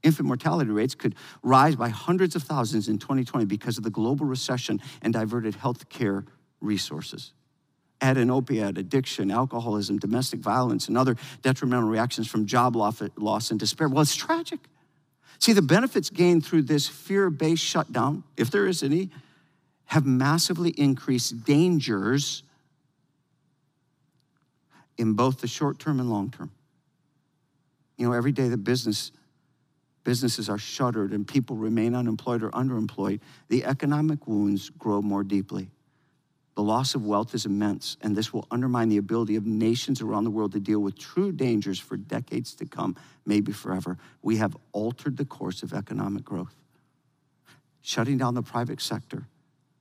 Infant 0.02 0.26
mortality 0.26 0.70
rates 0.70 0.94
could 0.94 1.14
rise 1.42 1.76
by 1.76 1.90
hundreds 1.90 2.34
of 2.34 2.44
thousands 2.44 2.88
in 2.88 2.98
2020 2.98 3.44
because 3.44 3.76
of 3.76 3.84
the 3.84 3.90
global 3.90 4.24
recession 4.24 4.80
and 5.02 5.12
diverted 5.12 5.54
health 5.54 5.90
care 5.90 6.24
resources. 6.62 7.32
Add 8.00 8.16
an 8.16 8.30
opiate 8.30 8.78
addiction, 8.78 9.30
alcoholism, 9.30 9.98
domestic 9.98 10.40
violence, 10.40 10.88
and 10.88 10.96
other 10.96 11.16
detrimental 11.42 11.90
reactions 11.90 12.26
from 12.26 12.46
job 12.46 12.74
loss 12.74 13.50
and 13.50 13.60
despair. 13.60 13.88
Well, 13.88 14.00
it's 14.00 14.16
tragic. 14.16 14.60
See, 15.38 15.52
the 15.52 15.62
benefits 15.62 16.10
gained 16.10 16.44
through 16.44 16.62
this 16.62 16.86
fear 16.86 17.30
based 17.30 17.62
shutdown, 17.62 18.24
if 18.36 18.50
there 18.50 18.66
is 18.66 18.82
any, 18.82 19.10
have 19.86 20.04
massively 20.04 20.70
increased 20.70 21.44
dangers 21.44 22.42
in 24.98 25.14
both 25.14 25.40
the 25.40 25.46
short 25.46 25.78
term 25.78 26.00
and 26.00 26.10
long 26.10 26.30
term. 26.30 26.50
You 27.96 28.08
know, 28.08 28.12
every 28.12 28.32
day 28.32 28.48
the 28.48 28.56
business 28.56 29.12
businesses 30.08 30.48
are 30.48 30.58
shuttered 30.58 31.12
and 31.12 31.28
people 31.28 31.54
remain 31.54 31.94
unemployed 31.94 32.42
or 32.42 32.50
underemployed, 32.52 33.20
the 33.48 33.62
economic 33.66 34.26
wounds 34.26 34.70
grow 34.70 35.02
more 35.02 35.22
deeply. 35.22 35.68
The 36.58 36.64
loss 36.64 36.96
of 36.96 37.06
wealth 37.06 37.36
is 37.36 37.46
immense, 37.46 37.96
and 38.00 38.16
this 38.16 38.32
will 38.32 38.48
undermine 38.50 38.88
the 38.88 38.96
ability 38.96 39.36
of 39.36 39.46
nations 39.46 40.02
around 40.02 40.24
the 40.24 40.30
world 40.30 40.50
to 40.54 40.58
deal 40.58 40.80
with 40.80 40.98
true 40.98 41.30
dangers 41.30 41.78
for 41.78 41.96
decades 41.96 42.52
to 42.56 42.66
come, 42.66 42.96
maybe 43.24 43.52
forever. 43.52 43.96
We 44.22 44.38
have 44.38 44.56
altered 44.72 45.16
the 45.16 45.24
course 45.24 45.62
of 45.62 45.72
economic 45.72 46.24
growth. 46.24 46.56
Shutting 47.80 48.18
down 48.18 48.34
the 48.34 48.42
private 48.42 48.80
sector 48.80 49.28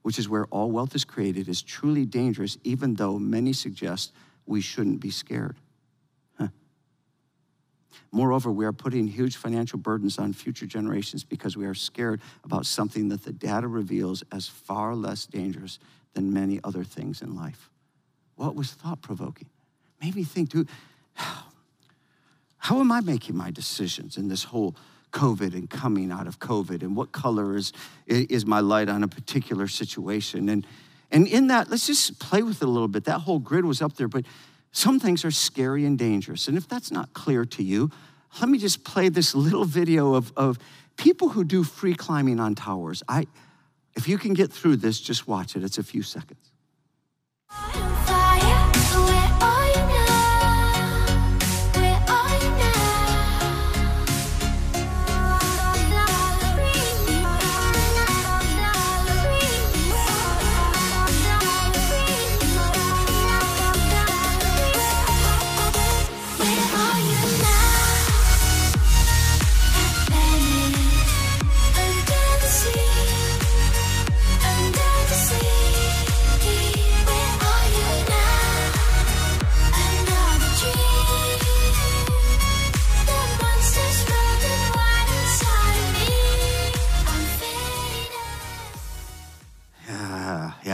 which 0.03 0.19
is 0.19 0.29
where 0.29 0.45
all 0.51 0.71
wealth 0.71 0.95
is 0.95 1.03
created, 1.03 1.49
is 1.49 1.61
truly 1.61 2.05
dangerous, 2.05 2.57
even 2.63 2.93
though 2.93 3.19
many 3.19 3.51
suggest 3.51 4.13
we 4.45 4.61
shouldn't 4.61 5.01
be 5.01 5.11
scared. 5.11 5.57
Huh. 6.37 6.47
Moreover, 8.13 8.49
we 8.49 8.63
are 8.63 8.71
putting 8.71 9.05
huge 9.05 9.35
financial 9.35 9.77
burdens 9.77 10.17
on 10.17 10.31
future 10.31 10.65
generations 10.65 11.25
because 11.25 11.57
we 11.57 11.65
are 11.65 11.73
scared 11.73 12.21
about 12.45 12.65
something 12.65 13.09
that 13.09 13.25
the 13.25 13.33
data 13.33 13.67
reveals 13.67 14.23
as 14.31 14.47
far 14.47 14.95
less 14.95 15.25
dangerous 15.25 15.77
than 16.17 16.33
many 16.33 16.59
other 16.63 16.83
things 16.83 17.21
in 17.21 17.35
life. 17.35 17.69
What 18.37 18.55
was 18.55 18.71
thought 18.71 19.03
provoking? 19.03 19.49
Made 20.01 20.15
me 20.15 20.23
think, 20.23 20.49
dude, 20.49 20.67
how 22.57 22.79
am 22.79 22.91
I 22.91 23.01
making 23.01 23.37
my 23.37 23.51
decisions 23.51 24.17
in 24.17 24.27
this 24.27 24.43
whole 24.45 24.75
COVID 25.11 25.53
and 25.53 25.69
coming 25.69 26.11
out 26.11 26.25
of 26.25 26.39
COVID? 26.39 26.81
And 26.81 26.95
what 26.95 27.11
color 27.11 27.55
is, 27.55 27.71
is 28.07 28.47
my 28.47 28.59
light 28.59 28.89
on 28.89 29.03
a 29.03 29.07
particular 29.07 29.67
situation? 29.67 30.49
And, 30.49 30.65
and 31.11 31.27
in 31.27 31.47
that, 31.47 31.69
let's 31.69 31.85
just 31.85 32.19
play 32.19 32.41
with 32.41 32.63
it 32.63 32.65
a 32.65 32.71
little 32.71 32.87
bit. 32.87 33.03
That 33.03 33.19
whole 33.19 33.39
grid 33.39 33.63
was 33.63 33.79
up 33.81 33.95
there, 33.95 34.07
but 34.07 34.25
some 34.71 34.99
things 34.99 35.23
are 35.23 35.31
scary 35.31 35.85
and 35.85 35.99
dangerous. 35.99 36.47
And 36.47 36.57
if 36.57 36.67
that's 36.67 36.91
not 36.91 37.13
clear 37.13 37.45
to 37.45 37.63
you, 37.63 37.91
let 38.41 38.49
me 38.49 38.57
just 38.57 38.83
play 38.83 39.09
this 39.09 39.35
little 39.35 39.65
video 39.65 40.15
of, 40.15 40.33
of 40.35 40.57
people 40.97 41.29
who 41.29 41.43
do 41.43 41.63
free 41.63 41.93
climbing 41.93 42.39
on 42.39 42.55
towers. 42.55 43.03
I, 43.07 43.27
if 43.97 44.07
you 44.07 44.17
can 44.17 44.33
get 44.33 44.53
through 44.53 44.77
this, 44.77 45.01
just 45.01 45.27
watch 45.27 45.55
it. 45.55 45.63
It's 45.63 45.79
a 45.79 45.83
few 45.83 46.03
seconds. 46.03 46.51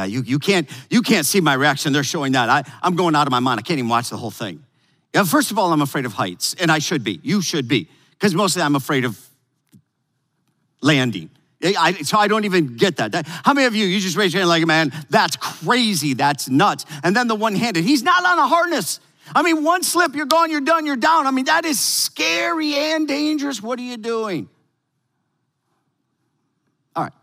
Yeah, 0.04 0.20
you, 0.20 0.24
you, 0.24 0.40
can't, 0.40 0.70
you 0.90 1.02
can't 1.02 1.26
see 1.26 1.42
my 1.42 1.54
reaction. 1.54 1.94
They're 1.94 2.04
showing 2.04 2.34
that. 2.34 2.50
I, 2.50 2.64
I'm 2.82 2.96
going 2.96 3.16
out 3.16 3.28
of 3.28 3.32
my 3.32 3.40
mind. 3.40 3.60
I 3.60 3.64
can't 3.64 3.78
even 3.78 3.90
watch 3.90 4.10
the 4.10 4.18
whole 4.18 4.32
thing. 4.32 4.64
Yeah, 5.14 5.24
first 5.24 5.52
of 5.52 5.60
all, 5.60 5.72
I'm 5.72 5.82
afraid 5.82 6.06
of 6.06 6.14
heights, 6.14 6.56
and 6.56 6.72
I 6.72 6.80
should 6.80 7.04
be. 7.04 7.20
You 7.24 7.42
should 7.42 7.68
be. 7.68 7.88
Because 8.12 8.34
mostly 8.34 8.62
I'm 8.62 8.76
afraid 8.76 9.06
of 9.06 9.20
landing. 10.82 11.30
I, 11.64 11.94
so 12.04 12.18
I 12.18 12.28
don't 12.28 12.46
even 12.46 12.76
get 12.76 12.98
that. 12.98 13.14
that. 13.14 13.26
How 13.28 13.54
many 13.54 13.68
of 13.68 13.76
you, 13.76 13.86
you 13.86 14.00
just 14.00 14.18
raise 14.18 14.34
your 14.34 14.42
hand 14.42 14.50
like, 14.50 14.66
man, 14.66 14.92
that's 15.10 15.38
crazy, 15.38 16.14
that's 16.14 16.50
nuts. 16.50 16.86
And 17.04 17.16
then 17.16 17.28
the 17.28 17.36
one 17.36 17.56
handed, 17.56 17.86
he's 17.86 18.04
not 18.04 18.26
on 18.26 18.38
a 18.38 18.48
harness. 18.48 19.00
I 19.34 19.44
mean, 19.44 19.64
one 19.64 19.84
slip, 19.84 20.16
you're 20.16 20.26
gone, 20.26 20.52
you're 20.52 20.62
done, 20.62 20.86
you're 20.86 20.98
down. 20.98 21.26
I 21.26 21.32
mean, 21.32 21.46
that 21.46 21.64
is 21.64 21.80
scary 21.80 22.74
and 22.74 23.08
dangerous. 23.08 23.62
What 23.62 23.80
are 23.80 23.84
you 23.84 23.96
doing? 23.96 24.50
All 26.96 27.04
right. 27.04 27.14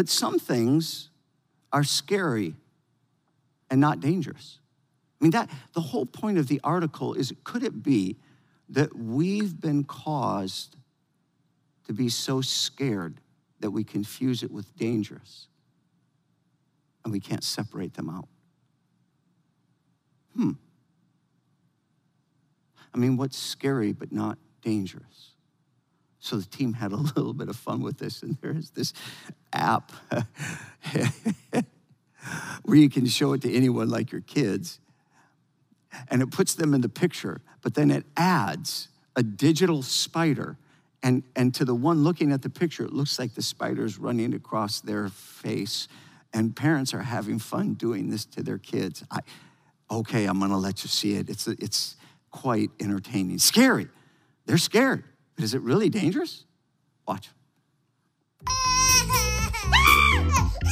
But 0.00 0.08
some 0.08 0.38
things 0.38 1.10
are 1.74 1.84
scary 1.84 2.54
and 3.70 3.82
not 3.82 4.00
dangerous. 4.00 4.58
I 5.20 5.24
mean, 5.24 5.32
that 5.32 5.50
the 5.74 5.82
whole 5.82 6.06
point 6.06 6.38
of 6.38 6.48
the 6.48 6.58
article 6.64 7.12
is 7.12 7.34
could 7.44 7.62
it 7.62 7.82
be 7.82 8.16
that 8.70 8.96
we've 8.96 9.60
been 9.60 9.84
caused 9.84 10.76
to 11.86 11.92
be 11.92 12.08
so 12.08 12.40
scared 12.40 13.20
that 13.58 13.72
we 13.72 13.84
confuse 13.84 14.42
it 14.42 14.50
with 14.50 14.74
dangerous 14.74 15.48
and 17.04 17.12
we 17.12 17.20
can't 17.20 17.44
separate 17.44 17.92
them 17.92 18.08
out? 18.08 18.28
Hmm. 20.34 20.52
I 22.94 22.96
mean, 22.96 23.18
what's 23.18 23.36
scary 23.36 23.92
but 23.92 24.12
not 24.12 24.38
dangerous? 24.62 25.32
So 26.20 26.36
the 26.36 26.46
team 26.46 26.72
had 26.72 26.92
a 26.92 26.96
little 27.16 27.34
bit 27.34 27.50
of 27.50 27.56
fun 27.56 27.82
with 27.82 27.98
this, 27.98 28.22
and 28.22 28.38
there's 28.40 28.70
this 28.70 28.94
app 29.52 29.92
where 32.64 32.76
you 32.76 32.88
can 32.88 33.06
show 33.06 33.32
it 33.32 33.42
to 33.42 33.52
anyone 33.52 33.88
like 33.88 34.12
your 34.12 34.20
kids, 34.20 34.80
and 36.08 36.22
it 36.22 36.30
puts 36.30 36.54
them 36.54 36.74
in 36.74 36.80
the 36.80 36.88
picture, 36.88 37.40
but 37.62 37.74
then 37.74 37.90
it 37.90 38.04
adds 38.16 38.88
a 39.16 39.22
digital 39.22 39.82
spider. 39.82 40.56
And, 41.02 41.22
and 41.34 41.54
to 41.54 41.64
the 41.64 41.74
one 41.74 42.04
looking 42.04 42.30
at 42.30 42.42
the 42.42 42.50
picture, 42.50 42.84
it 42.84 42.92
looks 42.92 43.18
like 43.18 43.34
the 43.34 43.42
spider's 43.42 43.98
running 43.98 44.34
across 44.34 44.80
their 44.80 45.08
face. 45.08 45.88
And 46.32 46.54
parents 46.54 46.94
are 46.94 47.02
having 47.02 47.38
fun 47.38 47.74
doing 47.74 48.10
this 48.10 48.24
to 48.26 48.42
their 48.42 48.58
kids. 48.58 49.02
I, 49.10 49.20
okay, 49.90 50.26
I'm 50.26 50.38
gonna 50.38 50.58
let 50.58 50.84
you 50.84 50.88
see 50.88 51.16
it. 51.16 51.28
It's, 51.28 51.46
it's 51.48 51.96
quite 52.30 52.70
entertaining. 52.78 53.38
Scary. 53.38 53.88
They're 54.46 54.58
scared. 54.58 55.04
But 55.34 55.44
is 55.44 55.54
it 55.54 55.62
really 55.62 55.88
dangerous? 55.88 56.44
Watch. 57.06 57.30
Oh 60.62 60.66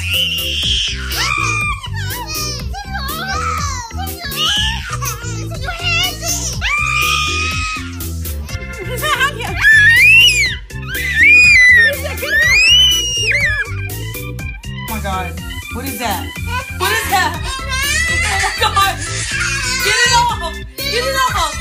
what 15.75 15.85
is 15.85 15.99
that? 15.99 16.27
What 16.79 16.93
is 16.93 17.09
that? 17.11 17.35
Oh 18.61 18.71
my 18.75 18.75
god. 18.75 18.99
Get 19.85 19.97
it 19.97 20.13
off. 20.19 20.55
Get 20.77 21.05
it 21.05 21.17
off. 21.17 21.55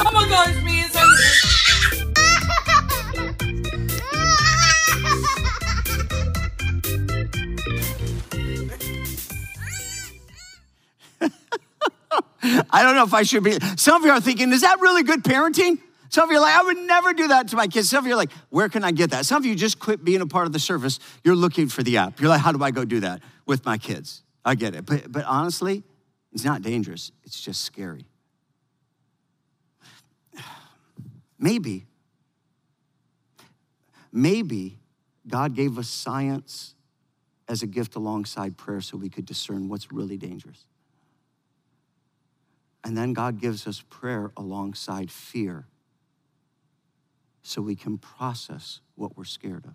Oh 0.00 0.10
my 0.12 0.24
gosh, 0.28 0.56
me 0.64 0.80
is 0.80 1.59
I 12.70 12.82
don't 12.82 12.94
know 12.94 13.04
if 13.04 13.14
I 13.14 13.22
should 13.22 13.44
be. 13.44 13.58
Some 13.76 14.02
of 14.02 14.06
you 14.06 14.12
are 14.12 14.20
thinking, 14.20 14.52
is 14.52 14.62
that 14.62 14.80
really 14.80 15.02
good 15.02 15.22
parenting? 15.22 15.78
Some 16.08 16.24
of 16.24 16.32
you 16.32 16.38
are 16.38 16.40
like, 16.40 16.54
I 16.54 16.62
would 16.62 16.78
never 16.78 17.12
do 17.12 17.28
that 17.28 17.48
to 17.48 17.56
my 17.56 17.68
kids. 17.68 17.88
Some 17.88 18.04
of 18.04 18.06
you 18.08 18.14
are 18.14 18.16
like, 18.16 18.32
where 18.48 18.68
can 18.68 18.82
I 18.82 18.90
get 18.90 19.10
that? 19.10 19.26
Some 19.26 19.42
of 19.42 19.46
you 19.46 19.54
just 19.54 19.78
quit 19.78 20.04
being 20.04 20.20
a 20.20 20.26
part 20.26 20.46
of 20.46 20.52
the 20.52 20.58
service. 20.58 20.98
You're 21.22 21.36
looking 21.36 21.68
for 21.68 21.82
the 21.82 21.98
app. 21.98 22.20
You're 22.20 22.30
like, 22.30 22.40
how 22.40 22.52
do 22.52 22.62
I 22.64 22.72
go 22.72 22.84
do 22.84 23.00
that 23.00 23.22
with 23.46 23.64
my 23.64 23.78
kids? 23.78 24.22
I 24.44 24.54
get 24.56 24.74
it. 24.74 24.86
But, 24.86 25.12
but 25.12 25.24
honestly, 25.24 25.84
it's 26.32 26.44
not 26.44 26.62
dangerous, 26.62 27.12
it's 27.24 27.40
just 27.40 27.62
scary. 27.62 28.06
Maybe, 31.38 31.86
maybe 34.12 34.78
God 35.26 35.54
gave 35.54 35.78
us 35.78 35.88
science 35.88 36.74
as 37.48 37.62
a 37.62 37.66
gift 37.66 37.96
alongside 37.96 38.56
prayer 38.56 38.80
so 38.80 38.96
we 38.96 39.08
could 39.08 39.24
discern 39.24 39.68
what's 39.68 39.90
really 39.90 40.16
dangerous. 40.16 40.66
And 42.82 42.96
then 42.96 43.12
God 43.12 43.40
gives 43.40 43.66
us 43.66 43.82
prayer 43.88 44.32
alongside 44.36 45.10
fear 45.10 45.66
so 47.42 47.60
we 47.60 47.76
can 47.76 47.98
process 47.98 48.80
what 48.94 49.16
we're 49.16 49.24
scared 49.24 49.66
of. 49.66 49.74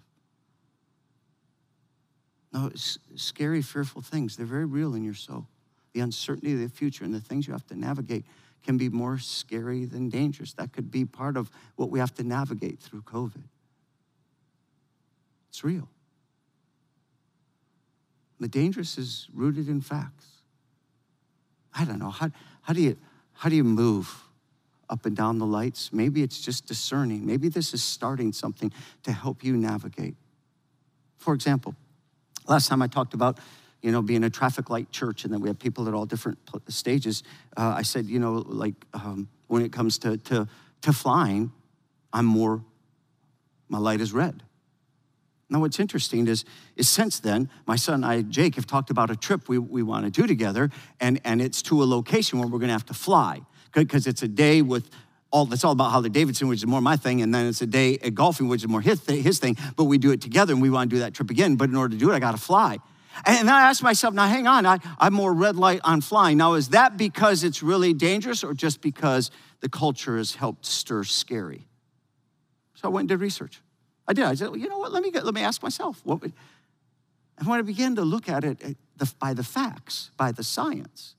No, 2.54 2.72
scary, 3.16 3.62
fearful 3.62 4.02
things, 4.02 4.38
they're 4.38 4.46
very 4.46 4.66
real 4.66 4.96
in 4.96 5.04
your 5.04 5.14
soul. 5.14 5.48
The 5.94 6.00
uncertainty 6.00 6.54
of 6.54 6.60
the 6.60 6.70
future 6.70 7.04
and 7.04 7.14
the 7.14 7.20
things 7.20 7.48
you 7.48 7.54
have 7.54 7.68
to 7.68 7.78
navigate 7.78 8.26
can 8.64 8.78
be 8.78 8.90
more 8.90 9.18
scary 9.18 9.86
than 9.86 10.10
dangerous. 10.10 10.54
That 10.54 10.74
could 10.74 10.90
be 10.90 11.06
part 11.06 11.38
of 11.38 11.52
what 11.76 11.92
we 11.92 12.00
have 12.00 12.14
to 12.16 12.24
navigate 12.24 12.80
through 12.80 13.04
COVID. 13.04 13.44
It's 15.50 15.64
real. 15.64 15.88
The 18.40 18.48
dangerous 18.48 18.98
is 18.98 19.28
rooted 19.34 19.70
in 19.70 19.82
facts. 19.82 20.28
I 21.78 21.86
don't 21.86 22.00
know. 22.00 22.10
How, 22.10 22.32
how, 22.62 22.74
do 22.74 22.82
you, 22.82 22.98
how 23.34 23.50
do 23.50 23.56
you 23.56 23.64
move 23.64 24.24
up 24.90 25.06
and 25.06 25.16
down 25.16 25.40
the 25.40 25.46
lights? 25.46 25.92
Maybe 25.92 26.24
it's 26.24 26.40
just 26.40 26.66
discerning. 26.66 27.26
Maybe 27.26 27.50
this 27.50 27.74
is 27.74 27.84
starting 27.84 28.32
something 28.32 28.72
to 29.04 29.12
help 29.12 29.44
you 29.44 29.58
navigate. 29.58 30.16
For 31.18 31.34
example, 31.34 31.76
last 32.48 32.70
time 32.70 32.82
I 32.82 32.88
talked 32.88 33.14
about 33.14 33.40
you 33.86 33.92
know, 33.92 34.02
being 34.02 34.24
a 34.24 34.32
traffic 34.32 34.72
light 34.72 34.90
church, 34.90 35.26
and 35.26 35.34
then 35.34 35.42
we 35.42 35.48
have 35.48 35.60
people 35.60 35.88
at 35.88 35.94
all 35.94 36.08
different 36.08 36.40
stages. 36.70 37.22
Uh, 37.56 37.76
I 37.78 37.84
said, 37.84 38.08
you 38.08 38.18
know, 38.18 38.44
like 38.48 38.74
um, 38.96 39.30
when 39.46 39.62
it 39.62 39.72
comes 39.72 40.00
to, 40.00 40.18
to, 40.18 40.48
to 40.82 40.92
flying, 40.92 41.52
I'm 42.12 42.26
more, 42.26 42.64
my 43.70 43.78
light 43.78 44.02
is 44.02 44.12
red. 44.12 44.42
Now, 45.50 45.60
what's 45.60 45.80
interesting 45.80 46.28
is, 46.28 46.44
is 46.76 46.90
since 46.90 47.20
then, 47.20 47.50
my 47.68 47.76
son 47.76 47.96
and 47.96 48.06
I, 48.06 48.22
Jake, 48.24 48.56
have 48.56 48.66
talked 48.66 48.90
about 48.90 49.12
a 49.12 49.16
trip 49.16 49.48
we, 49.48 49.60
we 49.60 49.84
want 49.84 50.06
to 50.06 50.12
do 50.12 50.26
together, 50.26 50.72
and, 51.00 51.22
and 51.24 51.42
it's 51.42 51.62
to 51.64 51.84
a 51.84 51.86
location 51.86 52.40
where 52.40 52.48
we're 52.48 52.58
going 52.58 52.70
to 52.70 52.74
have 52.74 52.86
to 52.88 52.96
fly 52.96 53.42
because 53.74 54.08
it's 54.08 54.24
a 54.24 54.28
day 54.28 54.62
with 54.62 54.90
all, 55.32 55.46
that's 55.46 55.64
all 55.64 55.74
about 55.74 55.92
Harley 55.92 56.10
Davidson, 56.10 56.48
which 56.48 56.60
is 56.60 56.66
more 56.66 56.82
my 56.82 56.96
thing, 56.96 57.22
and 57.22 57.34
then 57.34 57.46
it's 57.46 57.62
a 57.62 57.68
day 57.68 57.98
at 58.00 58.16
golfing, 58.16 58.48
which 58.48 58.64
is 58.64 58.70
more 58.70 58.82
his, 58.82 59.06
his 59.06 59.38
thing, 59.38 59.58
but 59.76 59.84
we 59.84 59.98
do 59.98 60.12
it 60.12 60.22
together 60.22 60.54
and 60.54 60.62
we 60.62 60.70
want 60.70 60.90
to 60.90 60.96
do 60.96 61.00
that 61.02 61.14
trip 61.14 61.30
again. 61.30 61.58
But 61.58 61.70
in 61.70 61.76
order 61.76 61.94
to 61.94 62.00
do 62.00 62.10
it, 62.10 62.16
I 62.16 62.20
got 62.20 62.32
to 62.32 62.38
fly. 62.38 62.80
And 63.26 63.50
I 63.50 63.70
asked 63.70 63.84
myself, 63.84 64.14
now 64.14 64.28
hang 64.28 64.48
on, 64.48 64.66
I, 64.66 64.80
I'm 65.00 65.14
more 65.14 65.34
red 65.34 65.56
light 65.56 65.82
on 65.84 66.02
flying. 66.02 66.38
Now, 66.38 66.54
is 66.54 66.70
that 66.70 66.98
because 66.98 67.44
it's 67.44 67.62
really 67.62 67.94
dangerous 67.94 68.44
or 68.44 68.54
just 68.54 68.82
because 68.82 69.32
the 69.62 69.70
culture 69.70 70.18
has 70.18 70.36
helped 70.36 70.66
stir 70.66 71.04
scary? 71.04 71.68
So 72.74 72.90
I 72.90 72.92
went 72.92 73.04
and 73.04 73.10
did 73.10 73.22
research. 73.22 73.62
I 74.08 74.14
did. 74.14 74.26
I 74.26 74.36
said, 74.36 74.50
well, 74.50 74.60
you 74.60 74.70
know 74.70 74.78
what? 74.78 74.92
Let 74.92 75.04
me 75.04 75.12
get, 75.12 75.26
let 75.26 75.34
me 75.34 75.42
ask 75.42 75.64
myself. 75.64 76.02
What 76.04 76.22
would, 76.22 76.34
and 77.38 77.48
when 77.48 77.60
I 77.60 77.64
began 77.64 77.96
to 77.96 78.04
look 78.04 78.30
at 78.30 78.44
it 78.44 78.78
the, 78.98 79.14
by 79.20 79.34
the 79.34 79.44
facts, 79.44 80.12
by 80.18 80.32
the 80.32 80.44
science, 80.44 81.16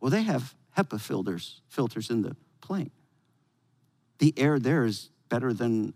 well, 0.00 0.10
they 0.10 0.22
have 0.22 0.54
HEPA 0.76 1.00
filters 1.00 1.60
filters 1.68 2.10
in 2.10 2.22
the 2.22 2.36
plane. 2.60 2.90
The 4.18 4.34
air 4.36 4.58
there 4.58 4.84
is 4.84 5.10
better 5.28 5.52
than 5.52 5.94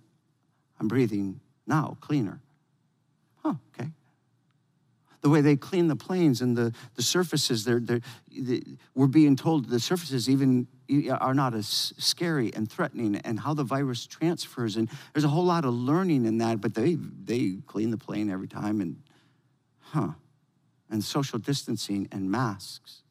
I'm 0.80 0.88
breathing 0.88 1.40
now, 1.66 1.96
cleaner. 2.00 2.40
Huh, 3.42 3.54
okay. 3.74 3.90
The 5.22 5.30
way 5.30 5.40
they 5.40 5.56
clean 5.56 5.88
the 5.88 5.96
planes 5.96 6.40
and 6.40 6.56
the, 6.56 6.72
the 6.94 7.02
surfaces, 7.02 7.64
they're, 7.64 7.80
they're, 7.80 8.00
they, 8.30 8.62
we're 8.94 9.06
being 9.06 9.36
told 9.36 9.68
the 9.68 9.80
surfaces 9.80 10.28
even 10.28 10.68
are 11.10 11.34
not 11.34 11.54
as 11.54 11.66
scary 11.98 12.52
and 12.54 12.70
threatening 12.70 13.16
and 13.16 13.40
how 13.40 13.54
the 13.54 13.64
virus 13.64 14.06
transfers. 14.06 14.76
And 14.76 14.88
there's 15.12 15.24
a 15.24 15.28
whole 15.28 15.44
lot 15.44 15.64
of 15.64 15.74
learning 15.74 16.26
in 16.26 16.38
that, 16.38 16.60
but 16.60 16.74
they, 16.74 16.94
they 16.94 17.58
clean 17.66 17.90
the 17.90 17.98
plane 17.98 18.30
every 18.30 18.48
time 18.48 18.80
and, 18.80 19.02
huh, 19.80 20.10
and 20.90 21.02
social 21.02 21.38
distancing 21.38 22.08
and 22.12 22.30
masks. 22.30 23.02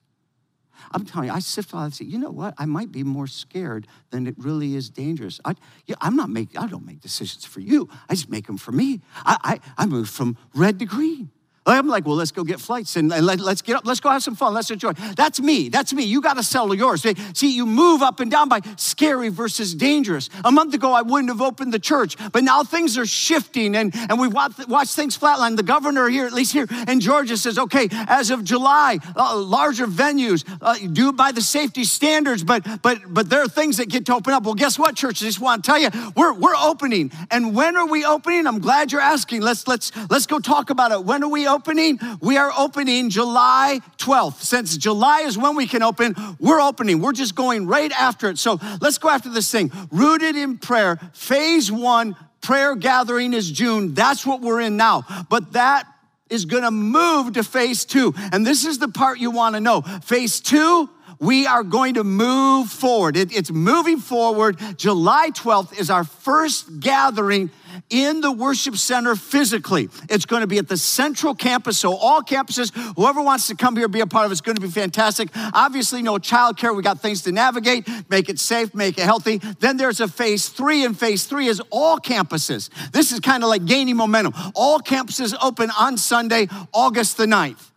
I'm 0.92 1.06
telling 1.06 1.30
you, 1.30 1.34
I 1.34 1.40
sift 1.40 1.74
all 1.74 1.84
that 1.84 1.94
say, 1.94 2.06
you 2.06 2.20
know 2.20 2.32
what? 2.32 2.54
I 2.58 2.66
might 2.66 2.92
be 2.92 3.04
more 3.04 3.28
scared 3.28 3.88
than 4.12 4.28
it 4.28 4.36
really 4.38 4.76
is 4.76 4.90
dangerous. 4.90 5.40
I, 5.46 5.56
yeah, 5.86 5.96
I'm 6.02 6.16
not 6.16 6.30
making, 6.30 6.58
I 6.58 6.68
don't 6.68 6.86
make 6.86 7.02
decisions 7.02 7.46
for 7.46 7.60
you. 7.60 7.90
I 8.10 8.14
just 8.14 8.30
make 8.30 8.48
them 8.48 8.58
for 8.58 8.72
me. 8.72 9.02
I, 9.26 9.60
I, 9.78 9.84
I 9.84 9.86
moved 9.86 10.12
from 10.12 10.38
red 10.54 10.80
to 10.80 10.86
green. 10.86 11.32
I'm 11.68 11.88
like, 11.88 12.06
well, 12.06 12.16
let's 12.16 12.32
go 12.32 12.44
get 12.44 12.60
flights 12.60 12.96
and 12.96 13.10
let, 13.10 13.40
us 13.40 13.62
get 13.64 13.76
up. 13.76 13.86
Let's 13.86 14.00
go 14.00 14.10
have 14.10 14.22
some 14.22 14.36
fun. 14.36 14.54
Let's 14.54 14.70
enjoy. 14.70 14.94
That's 15.16 15.42
me. 15.42 15.70
That's 15.70 15.94
me. 15.94 16.04
You 16.04 16.22
got 16.22 16.36
to 16.36 16.44
settle 16.44 16.76
yours. 16.76 17.04
See, 17.34 17.56
you 17.56 17.66
move 17.66 18.04
up 18.04 18.20
and 18.20 18.30
down 18.30 18.50
by 18.50 18.62
scary 18.78 19.30
versus 19.30 19.74
dangerous. 19.74 20.30
A 20.44 20.52
month 20.52 20.76
ago, 20.76 20.94
I 20.94 21.02
wouldn't 21.02 21.30
have 21.30 21.42
opened 21.42 21.74
the 21.74 21.80
church, 21.80 22.18
but 22.32 22.44
now 22.44 22.64
things 22.64 23.00
are 23.00 23.06
shifting 23.06 23.76
and, 23.76 23.96
and 23.96 24.34
watched, 24.34 24.68
watched 24.68 24.96
things 24.96 25.18
flatline. 25.18 25.58
The 25.58 25.64
governor 25.64 26.08
here, 26.08 26.28
at 26.28 26.34
least 26.34 26.54
here 26.54 26.68
in 26.88 27.00
Georgia, 27.00 27.36
says, 27.36 27.58
okay, 27.58 27.88
as 27.92 28.30
of 28.30 28.44
July, 28.44 29.00
uh, 29.16 29.36
larger 29.36 29.88
venues, 29.88 30.46
uh, 30.62 30.76
do 30.94 31.14
by 31.14 31.32
the 31.32 31.42
safety 31.42 31.84
standards, 31.84 32.44
but, 32.44 32.64
but, 32.84 33.00
but 33.08 33.30
there 33.30 33.42
are 33.42 33.48
things 33.48 33.78
that 33.78 33.90
get 33.90 34.06
to 34.06 34.14
open 34.14 34.34
up. 34.34 34.44
Well, 34.44 34.54
guess 34.54 34.78
what, 34.78 34.96
church? 34.96 35.24
I 35.24 35.26
just 35.26 35.40
want 35.40 35.64
to 35.64 35.72
tell 35.72 35.80
you, 35.80 35.90
we're, 36.16 36.34
we're 36.34 36.56
opening. 36.56 37.12
And 37.32 37.56
when 37.56 37.76
are 37.76 37.88
we 37.88 38.06
opening? 38.06 38.46
I'm 38.46 38.60
glad 38.60 38.92
you're 38.92 39.02
asking. 39.02 39.42
Let's, 39.42 39.68
let's, 39.68 39.92
let's 40.12 40.28
go 40.28 40.38
talk 40.38 40.70
about 40.70 40.92
it. 40.92 41.04
When 41.04 41.24
are 41.24 41.30
we 41.30 41.48
opening? 41.48 41.55
Opening? 41.56 42.00
We 42.20 42.38
are 42.38 42.52
opening 42.58 43.10
July 43.10 43.80
12th. 43.98 44.42
Since 44.42 44.78
July 44.78 45.22
is 45.22 45.38
when 45.38 45.56
we 45.56 45.68
can 45.68 45.82
open, 45.82 46.16
we're 46.40 46.62
opening. 46.62 47.02
We're 47.02 47.14
just 47.14 47.34
going 47.34 47.66
right 47.66 47.92
after 47.92 48.30
it. 48.30 48.38
So 48.38 48.60
let's 48.82 48.98
go 48.98 49.10
after 49.10 49.30
this 49.30 49.50
thing. 49.50 49.72
Rooted 49.92 50.36
in 50.36 50.58
prayer, 50.58 50.98
phase 51.14 51.72
one, 51.72 52.16
prayer 52.42 52.76
gathering 52.76 53.34
is 53.34 53.50
June. 53.50 53.94
That's 53.94 54.26
what 54.26 54.42
we're 54.42 54.62
in 54.62 54.76
now. 54.76 55.06
But 55.30 55.54
that 55.54 55.88
is 56.30 56.46
to 56.64 56.72
move 56.72 57.34
to 57.34 57.44
phase 57.44 57.86
two. 57.86 58.14
And 58.32 58.46
this 58.46 58.66
is 58.66 58.80
the 58.80 58.90
part 58.90 59.20
you 59.20 59.32
want 59.32 59.56
to 59.56 59.62
know. 59.62 59.82
Phase 59.82 60.40
two, 60.42 60.90
we 61.20 61.48
are 61.48 61.64
going 61.64 61.96
to 61.96 62.04
move 62.04 62.70
forward. 62.70 63.18
It, 63.18 63.36
it's 63.36 63.52
moving 63.52 64.00
forward. 64.00 64.58
July 64.78 65.32
12th 65.32 65.78
is 65.80 65.90
our 65.90 66.04
first 66.04 66.80
gathering 66.80 67.50
in 67.90 68.22
the 68.22 68.32
worship 68.32 68.78
center 68.78 69.16
physically. 69.16 69.90
It's 70.10 70.26
going 70.26 70.42
to 70.42 70.48
be 70.48 70.58
at 70.58 70.68
the 70.68 70.78
central 70.78 71.36
campus, 71.36 71.78
so 71.78 71.96
all 71.96 72.22
campuses, 72.22 72.76
whoever 72.96 73.22
wants 73.22 73.48
to 73.48 73.56
come 73.56 73.76
here 73.76 73.88
be 73.88 74.00
a 74.00 74.08
part 74.08 74.26
of 74.26 74.32
it, 74.32 74.34
it's 74.34 74.42
going 74.42 74.56
to 74.56 74.62
be 74.62 74.70
fantastic. 74.70 75.30
Obviously, 75.54 76.02
no 76.02 76.16
childcare. 76.16 76.76
We 76.76 76.84
got 76.84 77.02
things 77.02 77.22
to 77.24 77.32
navigate, 77.32 77.88
make 78.10 78.30
it 78.30 78.40
safe, 78.40 78.74
make 78.74 78.98
it 78.98 79.04
healthy. 79.04 79.38
Then 79.60 79.78
there's 79.78 80.00
a 80.00 80.08
phase 80.08 80.50
three, 80.50 80.86
and 80.86 80.98
phase 80.98 81.26
three 81.26 81.48
is 81.48 81.62
all 81.70 82.00
campuses. 82.00 82.70
This 82.92 83.12
is 83.12 83.20
kind 83.20 83.44
of 83.44 83.50
like 83.50 83.66
gaining 83.66 83.96
momentum. 83.96 84.34
All 84.56 84.80
campuses 84.80 85.36
open 85.42 85.70
on 85.78 85.98
Sunday, 85.98 86.48
August 86.74 87.18
the 87.18 87.26
9th. 87.26 87.72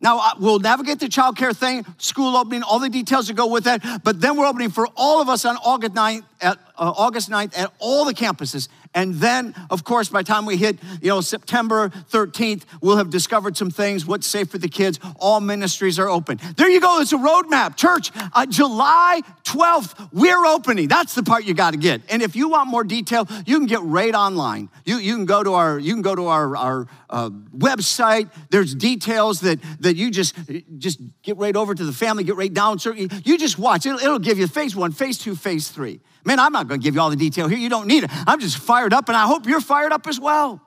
Now, 0.00 0.18
uh, 0.18 0.30
we'll 0.38 0.58
navigate 0.58 0.98
the 0.98 1.06
childcare 1.06 1.54
thing, 1.54 1.84
school 1.98 2.36
opening, 2.36 2.62
all 2.62 2.78
the 2.78 2.88
details 2.88 3.28
that 3.28 3.34
go 3.34 3.46
with 3.46 3.64
that. 3.64 4.02
But 4.02 4.20
then 4.20 4.36
we're 4.36 4.46
opening 4.46 4.70
for 4.70 4.88
all 4.96 5.20
of 5.20 5.28
us 5.28 5.44
on 5.44 5.56
August 5.58 5.94
9th 5.94 6.24
at, 6.40 6.58
uh, 6.78 6.92
August 6.96 7.28
9th 7.28 7.56
at 7.58 7.70
all 7.78 8.06
the 8.06 8.14
campuses. 8.14 8.68
And 8.94 9.14
then, 9.16 9.54
of 9.70 9.84
course, 9.84 10.08
by 10.08 10.22
the 10.22 10.26
time 10.26 10.46
we 10.46 10.56
hit, 10.56 10.78
you 11.00 11.08
know, 11.08 11.20
September 11.20 11.90
13th, 12.10 12.62
we'll 12.80 12.96
have 12.96 13.10
discovered 13.10 13.56
some 13.56 13.70
things, 13.70 14.06
what's 14.06 14.26
safe 14.26 14.50
for 14.50 14.58
the 14.58 14.68
kids. 14.68 14.98
All 15.20 15.40
ministries 15.40 15.98
are 15.98 16.08
open. 16.08 16.40
There 16.56 16.68
you 16.68 16.80
go. 16.80 17.00
It's 17.00 17.12
a 17.12 17.16
roadmap. 17.16 17.76
Church, 17.76 18.10
uh, 18.32 18.46
July 18.46 19.20
12th, 19.50 20.10
we're 20.12 20.46
opening. 20.46 20.86
That's 20.88 21.14
the 21.14 21.22
part 21.22 21.44
you 21.44 21.54
got 21.54 21.72
to 21.72 21.76
get. 21.76 22.02
And 22.08 22.22
if 22.22 22.36
you 22.36 22.48
want 22.48 22.68
more 22.68 22.84
detail, 22.84 23.26
you 23.46 23.58
can 23.58 23.66
get 23.66 23.82
right 23.82 24.14
online. 24.14 24.68
You, 24.84 24.98
you 24.98 25.16
can 25.16 25.26
go 25.26 25.42
to 25.42 25.54
our, 25.54 25.78
you 25.78 25.92
can 25.92 26.02
go 26.02 26.14
to 26.14 26.26
our, 26.26 26.56
our 26.56 26.86
uh, 27.08 27.30
website. 27.56 28.30
There's 28.50 28.74
details 28.74 29.40
that, 29.40 29.58
that 29.80 29.96
you 29.96 30.10
just, 30.10 30.36
just 30.78 31.00
get 31.22 31.36
right 31.36 31.56
over 31.56 31.74
to 31.74 31.84
the 31.84 31.92
family, 31.92 32.22
get 32.22 32.36
right 32.36 32.52
down. 32.52 32.78
You 32.84 33.38
just 33.38 33.58
watch. 33.58 33.86
It'll, 33.86 33.98
it'll 33.98 34.18
give 34.18 34.38
you 34.38 34.46
phase 34.46 34.76
one, 34.76 34.92
phase 34.92 35.18
two, 35.18 35.34
phase 35.34 35.68
three. 35.68 36.00
Man, 36.24 36.38
I'm 36.38 36.52
not 36.52 36.68
going 36.68 36.80
to 36.80 36.84
give 36.84 36.94
you 36.94 37.00
all 37.00 37.10
the 37.10 37.16
detail 37.16 37.48
here. 37.48 37.58
You 37.58 37.70
don't 37.70 37.86
need 37.86 38.04
it. 38.04 38.10
I'm 38.26 38.40
just 38.40 38.58
fired 38.58 38.92
up, 38.92 39.08
and 39.08 39.16
I 39.16 39.26
hope 39.26 39.46
you're 39.46 39.60
fired 39.60 39.92
up 39.92 40.06
as 40.06 40.20
well. 40.20 40.60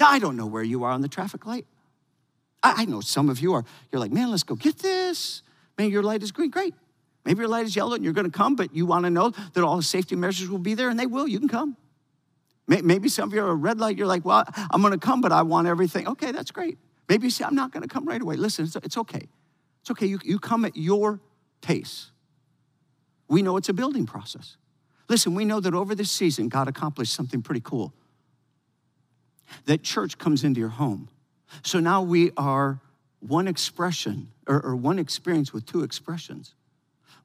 Now, 0.00 0.08
I 0.10 0.18
don't 0.18 0.36
know 0.36 0.46
where 0.46 0.62
you 0.62 0.84
are 0.84 0.90
on 0.90 1.02
the 1.02 1.08
traffic 1.08 1.46
light. 1.46 1.66
I, 2.62 2.82
I 2.82 2.84
know 2.86 3.00
some 3.00 3.28
of 3.28 3.40
you 3.40 3.52
are, 3.54 3.64
you're 3.92 4.00
like, 4.00 4.12
man, 4.12 4.30
let's 4.30 4.42
go 4.42 4.54
get 4.54 4.78
this. 4.78 5.42
Man, 5.76 5.90
your 5.90 6.02
light 6.02 6.22
is 6.22 6.32
green. 6.32 6.50
Great. 6.50 6.74
Maybe 7.28 7.40
your 7.40 7.48
light 7.48 7.66
is 7.66 7.76
yellow 7.76 7.94
and 7.94 8.02
you're 8.02 8.14
going 8.14 8.24
to 8.24 8.34
come, 8.34 8.56
but 8.56 8.74
you 8.74 8.86
want 8.86 9.04
to 9.04 9.10
know 9.10 9.28
that 9.28 9.62
all 9.62 9.76
the 9.76 9.82
safety 9.82 10.16
measures 10.16 10.48
will 10.48 10.56
be 10.56 10.72
there, 10.72 10.88
and 10.88 10.98
they 10.98 11.04
will. 11.04 11.28
You 11.28 11.38
can 11.38 11.46
come. 11.46 11.76
Maybe 12.66 13.10
some 13.10 13.28
of 13.28 13.34
you 13.34 13.44
are 13.44 13.50
a 13.50 13.54
red 13.54 13.78
light. 13.78 13.98
You're 13.98 14.06
like, 14.06 14.24
well, 14.24 14.44
I'm 14.70 14.80
going 14.80 14.94
to 14.94 14.98
come, 14.98 15.20
but 15.20 15.30
I 15.30 15.42
want 15.42 15.68
everything. 15.68 16.08
Okay, 16.08 16.32
that's 16.32 16.50
great. 16.50 16.78
Maybe 17.06 17.26
you 17.26 17.30
say, 17.30 17.44
I'm 17.44 17.54
not 17.54 17.70
going 17.70 17.82
to 17.82 17.88
come 17.88 18.06
right 18.06 18.22
away. 18.22 18.36
Listen, 18.36 18.64
it's, 18.64 18.96
okay. 18.96 19.28
It's 19.82 19.90
okay. 19.90 20.06
You, 20.06 20.18
you 20.24 20.38
come 20.38 20.64
at 20.64 20.74
your 20.74 21.20
pace. 21.60 22.12
We 23.28 23.42
know 23.42 23.58
it's 23.58 23.68
a 23.68 23.74
building 23.74 24.06
process. 24.06 24.56
Listen, 25.10 25.34
we 25.34 25.44
know 25.44 25.60
that 25.60 25.74
over 25.74 25.94
this 25.94 26.10
season, 26.10 26.48
God 26.48 26.66
accomplished 26.66 27.12
something 27.12 27.42
pretty 27.42 27.60
cool. 27.62 27.92
That 29.66 29.82
church 29.82 30.16
comes 30.16 30.44
into 30.44 30.60
your 30.60 30.70
home. 30.70 31.10
So 31.62 31.78
now 31.78 32.00
we 32.00 32.30
are 32.38 32.80
one 33.20 33.46
expression 33.46 34.28
or, 34.46 34.64
or 34.64 34.74
one 34.74 34.98
experience 34.98 35.52
with 35.52 35.66
two 35.66 35.82
expressions. 35.82 36.54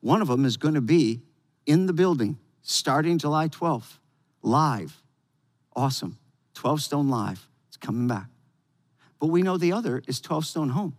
One 0.04 0.22
of 0.22 0.28
them 0.28 0.44
is 0.44 0.58
going 0.58 0.74
to 0.74 0.82
be 0.82 1.22
in 1.66 1.86
the 1.86 1.94
building 1.94 2.38
starting 2.62 3.18
July 3.18 3.48
12th, 3.48 4.00
live. 4.42 5.02
Awesome. 5.74 6.18
12 6.56 6.82
Stone 6.82 7.10
Live. 7.10 7.48
It's 7.70 7.78
coming 7.78 8.06
back. 8.06 8.28
But 9.18 9.28
we 9.28 9.42
know 9.42 9.58
the 9.58 9.72
other 9.72 10.04
is 10.06 10.20
12 10.20 10.46
Stone 10.46 10.70
Home. 10.70 10.98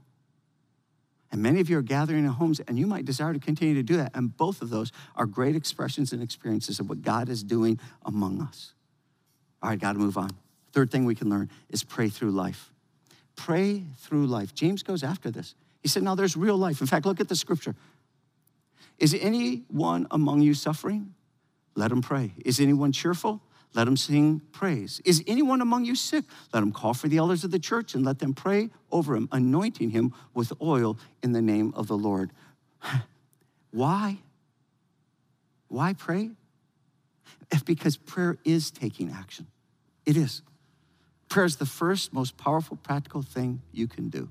And 1.30 1.42
many 1.42 1.60
of 1.60 1.68
you 1.68 1.76
are 1.76 1.82
gathering 1.82 2.24
in 2.24 2.30
homes, 2.30 2.60
and 2.60 2.78
you 2.78 2.86
might 2.86 3.04
desire 3.04 3.34
to 3.34 3.38
continue 3.38 3.74
to 3.74 3.82
do 3.82 3.98
that. 3.98 4.12
And 4.14 4.34
both 4.34 4.62
of 4.62 4.70
those 4.70 4.90
are 5.14 5.26
great 5.26 5.54
expressions 5.54 6.14
and 6.14 6.22
experiences 6.22 6.80
of 6.80 6.88
what 6.88 7.02
God 7.02 7.28
is 7.28 7.42
doing 7.42 7.78
among 8.06 8.40
us. 8.40 8.72
All 9.62 9.68
right, 9.68 9.78
got 9.78 9.92
to 9.92 9.98
move 9.98 10.16
on. 10.16 10.30
Third 10.72 10.90
thing 10.90 11.04
we 11.04 11.14
can 11.14 11.28
learn 11.28 11.50
is 11.68 11.84
pray 11.84 12.08
through 12.08 12.30
life. 12.30 12.72
Pray 13.36 13.84
through 13.98 14.28
life. 14.28 14.54
James 14.54 14.82
goes 14.82 15.02
after 15.02 15.30
this. 15.30 15.54
He 15.82 15.88
said, 15.88 16.02
Now 16.02 16.14
there's 16.14 16.38
real 16.38 16.56
life. 16.56 16.80
In 16.80 16.86
fact, 16.86 17.04
look 17.04 17.20
at 17.20 17.28
the 17.28 17.36
scripture. 17.36 17.74
Is 18.98 19.16
anyone 19.20 20.06
among 20.10 20.40
you 20.40 20.54
suffering? 20.54 21.14
Let 21.74 21.90
him 21.90 22.02
pray. 22.02 22.32
Is 22.44 22.60
anyone 22.60 22.92
cheerful? 22.92 23.42
Let 23.74 23.88
him 23.88 23.96
sing 23.96 24.40
praise. 24.52 25.00
Is 25.04 25.22
anyone 25.26 25.60
among 25.60 25.84
you 25.84 25.96
sick? 25.96 26.24
Let 26.52 26.62
him 26.62 26.70
call 26.70 26.94
for 26.94 27.08
the 27.08 27.16
elders 27.16 27.42
of 27.42 27.50
the 27.50 27.58
church 27.58 27.94
and 27.94 28.04
let 28.04 28.20
them 28.20 28.32
pray 28.32 28.70
over 28.92 29.16
him, 29.16 29.28
anointing 29.32 29.90
him 29.90 30.14
with 30.32 30.52
oil 30.62 30.96
in 31.22 31.32
the 31.32 31.42
name 31.42 31.72
of 31.74 31.88
the 31.88 31.96
Lord. 31.96 32.30
Why? 33.72 34.18
Why 35.66 35.92
pray? 35.92 36.30
Because 37.64 37.96
prayer 37.96 38.38
is 38.44 38.70
taking 38.70 39.10
action. 39.10 39.48
It 40.06 40.16
is. 40.16 40.42
Prayer 41.28 41.46
is 41.46 41.56
the 41.56 41.66
first, 41.66 42.12
most 42.12 42.36
powerful, 42.36 42.76
practical 42.76 43.22
thing 43.22 43.60
you 43.72 43.88
can 43.88 44.08
do. 44.08 44.28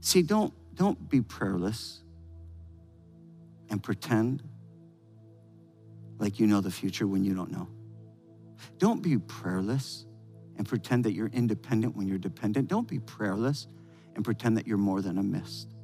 See, 0.00 0.22
don't, 0.22 0.52
don't 0.74 1.08
be 1.08 1.20
prayerless 1.20 2.02
and 3.68 3.82
pretend 3.82 4.42
like 6.18 6.38
you 6.38 6.46
know 6.46 6.60
the 6.60 6.70
future 6.70 7.06
when 7.06 7.24
you 7.24 7.34
don't 7.34 7.50
know. 7.50 7.68
Don't 8.78 9.02
be 9.02 9.18
prayerless 9.18 10.06
and 10.56 10.68
pretend 10.68 11.04
that 11.04 11.12
you're 11.12 11.28
independent 11.28 11.96
when 11.96 12.06
you're 12.06 12.18
dependent. 12.18 12.68
Don't 12.68 12.86
be 12.86 12.98
prayerless 12.98 13.66
and 14.14 14.24
pretend 14.24 14.56
that 14.56 14.66
you're 14.66 14.78
more 14.78 15.00
than 15.00 15.18
a 15.18 15.22
mist. 15.22 15.74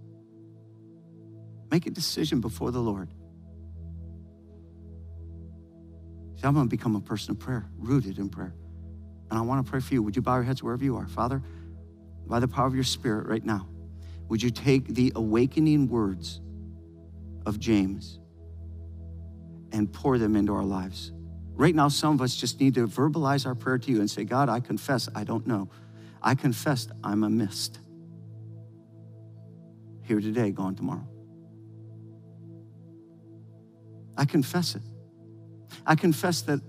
Make 1.71 1.87
a 1.87 1.91
decision 1.91 2.41
before 2.41 2.71
the 2.71 2.81
Lord. 2.81 3.09
See, 6.37 6.47
I'm 6.47 6.55
going 6.55 6.67
to 6.67 6.71
become 6.71 6.97
a 6.97 7.01
person 7.01 7.33
of 7.33 7.39
prayer, 7.39 7.67
rooted 7.79 8.19
in 8.19 8.29
prayer. 8.29 8.55
And 9.31 9.39
I 9.39 9.43
want 9.43 9.65
to 9.65 9.71
pray 9.71 9.81
for 9.81 9.95
you. 9.95 10.03
Would 10.03 10.17
you 10.17 10.23
bow 10.23 10.35
your 10.35 10.45
heads 10.45 10.63
wherever 10.63 10.85
you 10.85 10.97
are? 10.97 11.09
Father, 11.09 11.43
by 12.27 12.41
the 12.41 12.49
power 12.49 12.67
of 12.67 12.75
your 12.75 12.85
Spirit 12.85 13.27
right 13.27 13.45
now, 13.45 13.67
would 14.29 14.43
you 14.43 14.51
take 14.51 14.89
the 14.89 15.13
awakening 15.15 15.89
words 15.89 16.41
of 17.45 17.59
James 17.61 18.19
and 19.73 19.93
pour 19.93 20.19
them 20.19 20.37
into 20.37 20.55
our 20.55 20.65
lives? 20.65 21.13
Right 21.55 21.75
now, 21.75 21.89
some 21.89 22.15
of 22.15 22.21
us 22.21 22.35
just 22.35 22.61
need 22.61 22.75
to 22.75 22.87
verbalize 22.87 23.47
our 23.47 23.55
prayer 23.55 23.79
to 23.79 23.91
you 23.91 24.01
and 24.01 24.11
say, 24.11 24.25
God, 24.25 24.49
I 24.49 24.61
confess 24.61 25.09
I 25.15 25.25
don't 25.25 25.47
know. 25.47 25.71
I 26.23 26.35
confess 26.35 26.89
I'm 27.03 27.23
a 27.23 27.31
mist. 27.31 27.79
Here 30.03 30.21
today, 30.21 30.51
gone 30.51 30.75
tomorrow. 30.75 31.07
I 34.17 34.25
confess 34.25 34.75
it. 34.75 34.83
I 35.87 35.95
confess 35.95 36.43
that 36.43 36.61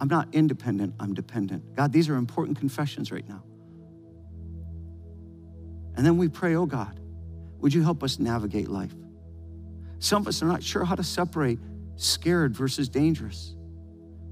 I'm 0.00 0.08
not 0.08 0.34
independent, 0.34 0.94
I'm 1.00 1.14
dependent. 1.14 1.74
God, 1.74 1.92
these 1.92 2.08
are 2.08 2.16
important 2.16 2.58
confessions 2.58 3.10
right 3.10 3.26
now. 3.28 3.42
And 5.96 6.04
then 6.04 6.16
we 6.16 6.28
pray, 6.28 6.54
oh 6.56 6.66
God, 6.66 7.00
would 7.60 7.72
you 7.72 7.82
help 7.82 8.02
us 8.02 8.18
navigate 8.18 8.68
life? 8.68 8.94
Some 9.98 10.22
of 10.22 10.28
us 10.28 10.42
are 10.42 10.46
not 10.46 10.62
sure 10.62 10.84
how 10.84 10.94
to 10.94 11.04
separate 11.04 11.58
scared 11.96 12.54
versus 12.54 12.88
dangerous. 12.88 13.54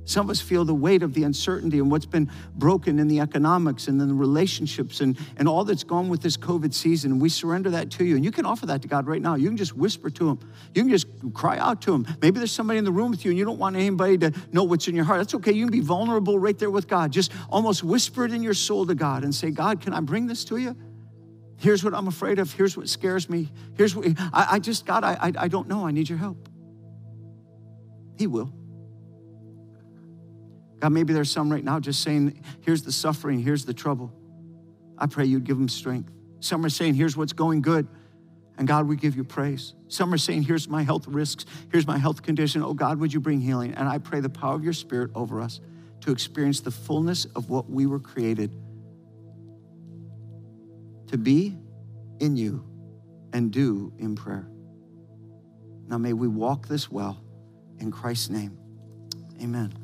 Some 0.06 0.26
of 0.26 0.30
us 0.30 0.40
feel 0.40 0.66
the 0.66 0.74
weight 0.74 1.02
of 1.02 1.14
the 1.14 1.22
uncertainty 1.22 1.78
and 1.78 1.90
what's 1.90 2.04
been 2.04 2.30
broken 2.54 2.98
in 2.98 3.08
the 3.08 3.20
economics 3.20 3.88
and 3.88 3.98
then 3.98 4.08
the 4.08 4.14
relationships 4.14 5.00
and, 5.00 5.18
and 5.38 5.48
all 5.48 5.64
that's 5.64 5.82
gone 5.82 6.10
with 6.10 6.20
this 6.20 6.36
COVID 6.36 6.74
season. 6.74 7.18
We 7.18 7.30
surrender 7.30 7.70
that 7.70 7.90
to 7.92 8.04
you. 8.04 8.16
And 8.16 8.24
you 8.24 8.30
can 8.30 8.44
offer 8.44 8.66
that 8.66 8.82
to 8.82 8.88
God 8.88 9.06
right 9.06 9.22
now. 9.22 9.34
You 9.34 9.48
can 9.48 9.56
just 9.56 9.74
whisper 9.74 10.10
to 10.10 10.28
Him. 10.28 10.40
You 10.74 10.82
can 10.82 10.90
just 10.90 11.06
cry 11.32 11.56
out 11.56 11.80
to 11.82 11.94
Him. 11.94 12.06
Maybe 12.20 12.38
there's 12.38 12.52
somebody 12.52 12.78
in 12.78 12.84
the 12.84 12.92
room 12.92 13.10
with 13.10 13.24
you 13.24 13.30
and 13.30 13.38
you 13.38 13.46
don't 13.46 13.58
want 13.58 13.76
anybody 13.76 14.18
to 14.18 14.32
know 14.52 14.64
what's 14.64 14.86
in 14.88 14.94
your 14.94 15.06
heart. 15.06 15.20
That's 15.20 15.34
okay. 15.36 15.52
You 15.52 15.64
can 15.64 15.72
be 15.72 15.80
vulnerable 15.80 16.38
right 16.38 16.58
there 16.58 16.70
with 16.70 16.86
God. 16.86 17.10
Just 17.10 17.32
almost 17.48 17.82
whisper 17.82 18.26
it 18.26 18.32
in 18.34 18.42
your 18.42 18.54
soul 18.54 18.84
to 18.86 18.94
God 18.94 19.24
and 19.24 19.34
say, 19.34 19.50
God, 19.50 19.80
can 19.80 19.94
I 19.94 20.00
bring 20.00 20.26
this 20.26 20.44
to 20.44 20.58
you? 20.58 20.76
Here's 21.58 21.84
what 21.84 21.94
I'm 21.94 22.08
afraid 22.08 22.38
of. 22.38 22.52
Here's 22.52 22.76
what 22.76 22.88
scares 22.88 23.28
me. 23.30 23.50
Here's 23.76 23.94
what 23.94 24.06
I, 24.32 24.46
I 24.52 24.58
just, 24.58 24.86
God, 24.86 25.04
I, 25.04 25.14
I, 25.14 25.32
I 25.38 25.48
don't 25.48 25.68
know. 25.68 25.86
I 25.86 25.92
need 25.92 26.08
your 26.08 26.18
help. 26.18 26.48
He 28.16 28.26
will. 28.26 28.52
God, 30.80 30.90
maybe 30.90 31.12
there's 31.12 31.30
some 31.30 31.50
right 31.50 31.64
now 31.64 31.80
just 31.80 32.02
saying, 32.02 32.42
here's 32.60 32.82
the 32.82 32.92
suffering, 32.92 33.40
here's 33.40 33.64
the 33.64 33.72
trouble. 33.72 34.12
I 34.98 35.06
pray 35.06 35.24
you'd 35.24 35.44
give 35.44 35.56
them 35.56 35.68
strength. 35.68 36.12
Some 36.40 36.64
are 36.64 36.68
saying, 36.68 36.94
here's 36.94 37.16
what's 37.16 37.32
going 37.32 37.62
good. 37.62 37.88
And 38.58 38.68
God, 38.68 38.86
we 38.86 38.96
give 38.96 39.16
you 39.16 39.24
praise. 39.24 39.74
Some 39.88 40.12
are 40.12 40.18
saying, 40.18 40.42
here's 40.42 40.68
my 40.68 40.82
health 40.82 41.08
risks, 41.08 41.46
here's 41.72 41.86
my 41.86 41.98
health 41.98 42.22
condition. 42.22 42.62
Oh 42.62 42.74
God, 42.74 43.00
would 43.00 43.12
you 43.12 43.20
bring 43.20 43.40
healing? 43.40 43.74
And 43.74 43.88
I 43.88 43.98
pray 43.98 44.20
the 44.20 44.28
power 44.28 44.54
of 44.54 44.62
your 44.62 44.72
spirit 44.72 45.10
over 45.14 45.40
us 45.40 45.60
to 46.02 46.12
experience 46.12 46.60
the 46.60 46.70
fullness 46.70 47.24
of 47.34 47.48
what 47.48 47.70
we 47.70 47.86
were 47.86 47.98
created 47.98 48.54
to 51.14 51.18
be 51.18 51.56
in 52.18 52.36
you 52.36 52.64
and 53.32 53.52
do 53.52 53.92
in 53.98 54.16
prayer. 54.16 54.48
Now 55.86 55.96
may 55.96 56.12
we 56.12 56.26
walk 56.26 56.66
this 56.66 56.90
well 56.90 57.22
in 57.78 57.92
Christ's 57.92 58.30
name. 58.30 58.58
Amen. 59.40 59.83